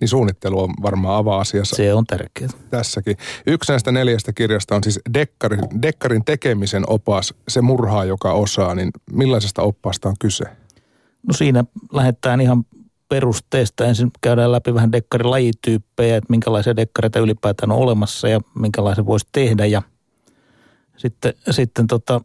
Niin 0.01 0.07
suunnittelu 0.07 0.59
on 0.59 0.73
varmaan 0.81 1.17
ava-asiassa. 1.17 1.75
Se 1.75 1.93
on 1.93 2.05
tärkeää. 2.05 2.49
Tässäkin. 2.69 3.17
Yksi 3.47 3.71
näistä 3.71 3.91
neljästä 3.91 4.33
kirjasta 4.33 4.75
on 4.75 4.83
siis 4.83 4.99
Dekkarin, 5.13 5.59
Dekkarin 5.81 6.25
tekemisen 6.25 6.83
opas, 6.87 7.33
se 7.47 7.61
murhaa 7.61 8.05
joka 8.05 8.33
osaa. 8.33 8.75
Niin 8.75 8.91
millaisesta 9.11 9.61
oppaasta 9.61 10.09
on 10.09 10.15
kyse? 10.19 10.45
No 11.27 11.33
siinä 11.33 11.63
lähdetään 11.93 12.41
ihan 12.41 12.63
perusteesta. 13.09 13.85
Ensin 13.85 14.11
käydään 14.21 14.51
läpi 14.51 14.73
vähän 14.73 14.91
dekkarin 14.91 15.31
lajityyppejä, 15.31 16.17
että 16.17 16.29
minkälaisia 16.29 16.75
dekkareita 16.75 17.19
ylipäätään 17.19 17.71
on 17.71 17.77
olemassa 17.77 18.27
ja 18.27 18.39
minkälaisen 18.59 19.05
voisi 19.05 19.27
tehdä. 19.31 19.65
Ja 19.65 19.81
sitten, 20.97 21.33
sitten 21.51 21.87
tota, 21.87 22.21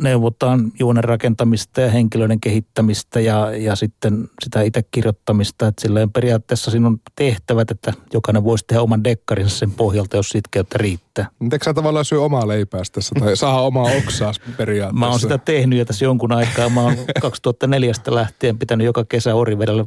neuvotaan 0.00 0.72
juonen 0.78 1.04
rakentamista 1.04 1.80
ja 1.80 1.90
henkilöiden 1.90 2.40
kehittämistä 2.40 3.20
ja, 3.20 3.56
ja 3.56 3.76
sitten 3.76 4.28
sitä 4.44 4.62
itse 4.62 4.82
kirjoittamista. 4.90 5.66
Että 5.66 5.82
silleen 5.82 6.12
periaatteessa 6.12 6.70
siinä 6.70 6.86
on 6.86 7.00
tehtävät, 7.16 7.70
että 7.70 7.92
jokainen 8.12 8.44
voisi 8.44 8.64
tehdä 8.66 8.82
oman 8.82 9.04
dekkarinsa 9.04 9.58
sen 9.58 9.70
pohjalta, 9.70 10.16
jos 10.16 10.28
sitkeyttä 10.28 10.78
riittää. 10.78 11.28
Eikö 11.52 11.64
sä 11.64 11.74
tavallaan 11.74 12.04
syö 12.04 12.20
omaa 12.20 12.48
leipää 12.48 12.82
tässä 12.92 13.14
tai 13.20 13.36
saa 13.46 13.66
omaa 13.66 13.90
oksaa 13.98 14.32
periaatteessa? 14.56 14.98
Mä 14.98 15.08
oon 15.08 15.20
sitä 15.20 15.38
tehnyt 15.38 15.78
jo 15.78 15.84
tässä 15.84 16.04
jonkun 16.04 16.32
aikaa. 16.32 16.68
Mä 16.68 16.80
oon 16.80 16.96
2004 17.22 17.92
lähtien 18.06 18.58
pitänyt 18.58 18.84
joka 18.84 19.04
kesä 19.04 19.34
Orivedellä 19.34 19.84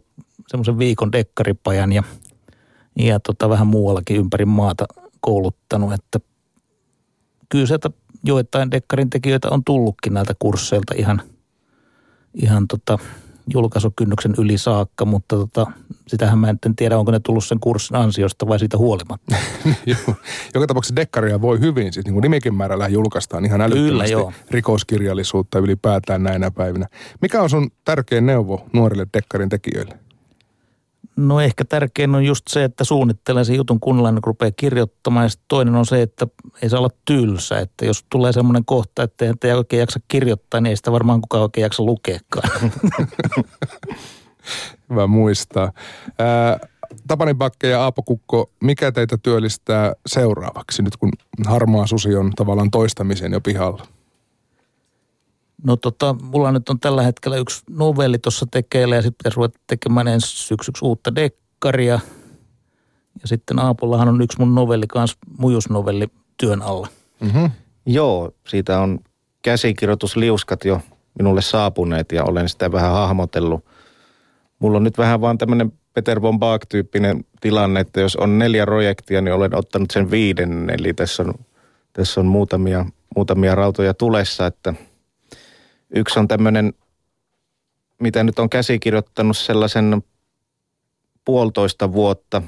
semmoisen 0.48 0.80
viikon 0.80 1.12
dekkaripajan 1.12 1.94
ja, 1.94 2.04
ja 3.00 3.20
tota, 3.20 3.50
vähän 3.50 3.68
muuallakin 3.68 4.18
ympäri 4.18 4.46
maata 4.46 4.86
kouluttanut, 5.22 5.94
että 5.94 6.20
kyllä 7.50 7.66
sieltä 7.66 7.90
joitain 8.28 8.72
dekkarin 8.72 9.10
tekijöitä 9.10 9.48
on 9.52 9.64
tullutkin 9.64 10.14
näiltä 10.14 10.34
kursseilta 10.40 10.94
ihan, 10.98 11.22
ihan 12.34 12.68
tota, 12.68 12.98
julkaisukynnyksen 13.54 14.34
yli 14.38 14.58
saakka, 14.58 15.06
mutta 15.06 15.36
tota, 15.36 15.72
sitähän 16.08 16.40
mä 16.40 16.50
en 16.50 16.76
tiedä, 16.76 16.98
onko 16.98 17.12
ne 17.12 17.20
tullut 17.20 17.46
sen 17.46 17.60
kurssin 17.60 17.98
ansiosta 17.98 18.48
vai 18.48 18.60
siitä 18.60 18.78
huolimatta. 18.78 19.36
Joka 20.56 20.68
tapauksessa 20.68 20.96
dekkaria 20.96 21.42
voi 21.42 21.60
hyvin, 21.60 21.94
siis 21.94 22.06
niin 22.06 22.14
kuin 22.14 22.22
nimikin 22.22 22.56
määrällä 22.56 22.88
julkaistaan 22.88 23.46
ihan 23.46 23.62
älyttömästi 23.62 23.92
Kyllä, 23.92 24.06
joo. 24.06 24.34
rikoskirjallisuutta 24.52 25.60
ylipäätään 25.60 26.24
näinä 26.24 26.52
päivinä. 26.52 26.88
Mikä 27.22 27.42
on 27.42 27.50
sun 27.50 27.72
tärkein 27.86 28.26
neuvo 28.26 28.66
nuorille 28.74 29.08
dekkarin 29.14 29.50
tekijöille? 29.50 30.07
No 31.18 31.42
ehkä 31.42 31.66
tärkein 31.66 32.16
on 32.16 32.26
just 32.26 32.48
se, 32.48 32.64
että 32.64 32.84
suunnittelee 32.84 33.44
sen 33.44 33.56
jutun 33.56 33.80
kunnolla, 33.80 34.12
kun 34.12 34.24
rupeaa 34.24 34.52
kirjoittamaan. 34.56 35.26
Ja 35.26 35.30
toinen 35.48 35.76
on 35.76 35.86
se, 35.86 36.02
että 36.02 36.28
ei 36.62 36.70
saa 36.70 36.80
olla 36.80 36.90
tylsä. 37.06 37.60
Että 37.60 37.86
jos 37.86 38.06
tulee 38.10 38.34
semmoinen 38.34 38.66
kohta, 38.66 39.04
että 39.04 39.26
ei 39.44 39.54
oikein 39.54 39.80
jaksa 39.80 40.00
kirjoittaa, 40.08 40.62
niin 40.62 40.70
ei 40.70 40.78
sitä 40.78 40.92
varmaan 40.92 41.22
kukaan 41.22 41.44
oikein 41.44 41.64
jaksa 41.64 41.84
lukeekaan. 41.84 42.50
Hyvä 44.90 45.08
muistaa. 45.08 45.72
Ää, 46.20 46.60
Tapani 47.08 47.34
Bakke 47.34 47.68
ja 47.68 47.84
Aapo 47.84 48.04
Kukko, 48.04 48.52
mikä 48.64 48.92
teitä 48.92 49.18
työllistää 49.24 49.94
seuraavaksi, 50.06 50.82
nyt 50.82 50.98
kun 50.98 51.12
harmaa 51.46 51.88
susi 51.88 52.16
on 52.16 52.32
tavallaan 52.36 52.72
toistamisen 52.72 53.34
jo 53.34 53.42
pihalla? 53.42 53.97
No 55.64 55.76
tota, 55.76 56.16
mulla 56.22 56.52
nyt 56.52 56.70
on 56.70 56.80
tällä 56.80 57.02
hetkellä 57.02 57.38
yksi 57.38 57.64
novelli 57.70 58.18
tuossa 58.18 58.46
tekeillä 58.52 58.96
ja 58.96 59.02
sitten 59.02 59.18
pitäisi 59.18 59.36
ruveta 59.36 59.60
tekemään 59.68 60.08
ensi 60.08 60.28
syksyksi 60.28 60.86
uutta 60.86 61.16
dekkaria. 61.16 62.00
Ja 63.22 63.28
sitten 63.28 63.60
Aapollahan 63.60 64.10
on 64.10 64.22
yksi 64.22 64.40
mun 64.40 64.56
novelli 64.56 64.88
kanssa, 64.88 65.18
mujusnovelli 65.38 66.08
työn 66.38 66.62
alla. 66.62 66.88
Mm-hmm. 67.20 67.52
Joo, 67.86 68.32
siitä 68.48 68.80
on 68.80 69.00
käsikirjoitusliuskat 69.42 70.66
jo 70.66 70.82
minulle 71.18 71.42
saapuneet 71.42 72.12
ja 72.12 72.24
olen 72.24 72.50
sitä 72.50 72.72
vähän 72.72 72.92
hahmotellut. 72.92 73.66
Mulla 74.60 74.78
on 74.78 74.84
nyt 74.84 74.98
vähän 74.98 75.22
vaan 75.22 75.38
tämmöinen 75.38 75.74
Peter 75.94 76.22
von 76.22 76.40
Baak-tyyppinen 76.40 77.26
tilanne, 77.42 77.80
että 77.80 78.02
jos 78.02 78.16
on 78.16 78.40
neljä 78.40 78.66
projektia, 78.66 79.22
niin 79.22 79.34
olen 79.34 79.56
ottanut 79.56 79.92
sen 79.92 80.12
viiden. 80.12 80.70
Eli 80.70 80.94
tässä 80.94 81.24
on, 81.24 81.34
tässä 81.94 82.20
on 82.20 82.26
muutamia, 82.26 82.86
muutamia 83.16 83.56
rautoja 83.56 83.94
tulessa, 83.94 84.46
että– 84.46 84.74
Yksi 85.96 86.20
on 86.20 86.28
tämmöinen, 86.28 86.74
mitä 88.02 88.24
nyt 88.24 88.40
on 88.40 88.50
käsikirjoittanut 88.50 89.38
sellaisen 89.38 90.04
puolitoista 91.26 91.94
vuotta, 91.94 92.42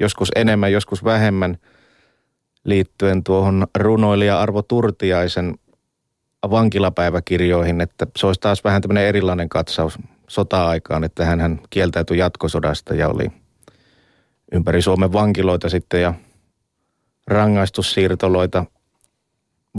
joskus 0.00 0.28
enemmän, 0.36 0.72
joskus 0.72 1.04
vähemmän, 1.04 1.58
liittyen 2.64 3.24
tuohon 3.24 3.66
runoilija 3.78 4.40
Arvo 4.40 4.62
Turtiaisen 4.62 5.54
vankilapäiväkirjoihin, 6.50 7.80
että 7.80 8.06
se 8.16 8.26
olisi 8.26 8.40
taas 8.40 8.64
vähän 8.64 8.82
tämmöinen 8.82 9.06
erilainen 9.06 9.48
katsaus 9.48 9.98
sota-aikaan, 10.28 11.04
että 11.04 11.24
hän 11.24 11.60
kieltäytyi 11.70 12.18
jatkosodasta 12.18 12.94
ja 12.94 13.08
oli 13.08 13.32
ympäri 14.52 14.82
Suomen 14.82 15.12
vankiloita 15.12 15.68
sitten 15.68 16.02
ja 16.02 16.14
rangaistussiirtoloita 17.26 18.64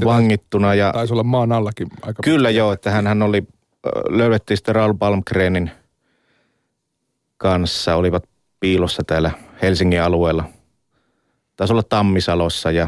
vangittuna. 0.05 0.75
Ja, 0.75 0.91
taisi 0.93 1.13
olla 1.13 1.23
maan 1.23 1.51
allakin 1.51 1.87
aika 2.01 2.23
Kyllä 2.23 2.49
joo, 2.49 2.73
että 2.73 2.91
hän, 2.91 3.07
hän 3.07 3.21
oli, 3.21 3.43
löydettiin 4.09 4.57
sitten 4.57 4.75
Raul 4.75 4.93
Palmgrenin 4.93 5.71
kanssa, 7.37 7.95
olivat 7.95 8.23
piilossa 8.59 9.03
täällä 9.07 9.31
Helsingin 9.61 10.01
alueella. 10.01 10.43
Taisi 11.55 11.73
olla 11.73 11.83
Tammisalossa 11.83 12.71
ja 12.71 12.87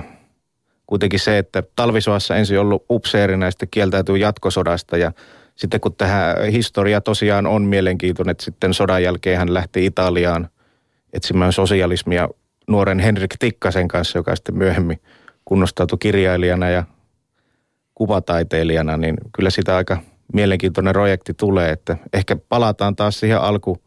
kuitenkin 0.88 1.20
se, 1.20 1.38
että 1.38 1.64
talvisoassa 1.76 2.36
ensin 2.36 2.60
ollut 2.60 2.86
upseerina 2.90 3.46
ja 3.46 3.52
sitten 3.52 3.68
kieltäytyy 3.72 4.18
jatkosodasta 4.18 4.98
ja 4.98 5.12
sitten 5.56 5.80
kun 5.80 5.96
tähän 5.96 6.36
historia 6.52 7.02
tosiaan 7.02 7.48
on 7.48 7.62
mielenkiintoinen, 7.62 8.32
että 8.32 8.44
sitten 8.44 8.74
sodan 8.74 9.04
jälkeen 9.04 9.38
hän 9.38 9.54
lähti 9.54 9.86
Italiaan 9.86 10.50
etsimään 11.14 11.54
sosialismia 11.54 12.30
nuoren 12.68 13.00
Henrik 13.00 13.36
Tikkasen 13.40 13.88
kanssa, 13.88 14.20
joka 14.20 14.36
sitten 14.36 14.58
myöhemmin 14.58 15.02
kunnostautui 15.52 15.98
kirjailijana 16.00 16.70
ja 16.70 16.84
kuvataiteilijana, 17.96 18.98
niin 18.98 19.18
kyllä 19.36 19.50
sitä 19.50 19.76
aika 19.76 19.98
mielenkiintoinen 20.34 20.94
projekti 20.94 21.34
tulee, 21.34 21.72
että 21.72 21.98
ehkä 22.14 22.36
palataan 22.50 22.96
taas 22.96 23.20
siihen 23.20 23.42
alku, 23.42 23.78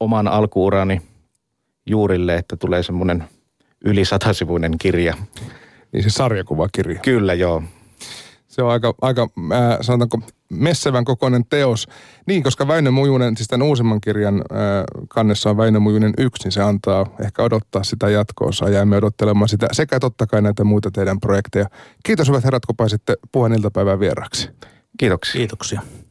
oman 0.00 0.28
alkuurani 0.28 1.02
juurille, 1.86 2.34
että 2.34 2.56
tulee 2.56 2.82
semmoinen 2.82 3.24
yli 3.84 4.04
satasivuinen 4.04 4.78
kirja. 4.78 5.14
Niin 5.92 6.02
se 6.02 6.10
sarjakuvakirja. 6.10 7.00
Kyllä, 7.00 7.34
joo. 7.34 7.62
Se 8.56 8.62
on 8.62 8.70
aika, 8.70 8.94
aika 9.02 9.22
äh, 9.22 9.78
sanotaanko, 9.80 10.20
messevän 10.50 11.04
kokoinen 11.04 11.44
teos. 11.44 11.88
Niin, 12.26 12.42
koska 12.42 12.68
Väinö 12.68 12.90
Mujunen, 12.90 13.36
siis 13.36 13.48
tämän 13.48 13.66
uusimman 13.66 14.00
kirjan 14.00 14.34
äh, 14.34 15.06
kannessa 15.08 15.50
on 15.50 15.56
Väinö 15.56 15.80
Mujunen 15.80 16.14
yksi, 16.18 16.44
niin 16.44 16.52
se 16.52 16.62
antaa 16.62 17.06
ehkä 17.24 17.42
odottaa 17.42 17.84
sitä 17.84 18.08
jatkoosa. 18.08 18.68
Jäämme 18.68 18.96
odottelemaan 18.96 19.48
sitä 19.48 19.68
sekä 19.72 20.00
totta 20.00 20.26
kai 20.26 20.42
näitä 20.42 20.64
muita 20.64 20.90
teidän 20.90 21.20
projekteja. 21.20 21.66
Kiitos 22.04 22.28
hyvät 22.28 22.44
herrat, 22.44 22.66
kun 22.66 22.76
pääsitte 22.76 23.16
puheen 23.32 23.52
iltapäivän 23.52 24.00
vieraksi. 24.00 24.50
Kiitoksia. 24.98 25.38
Kiitoksia. 25.38 25.80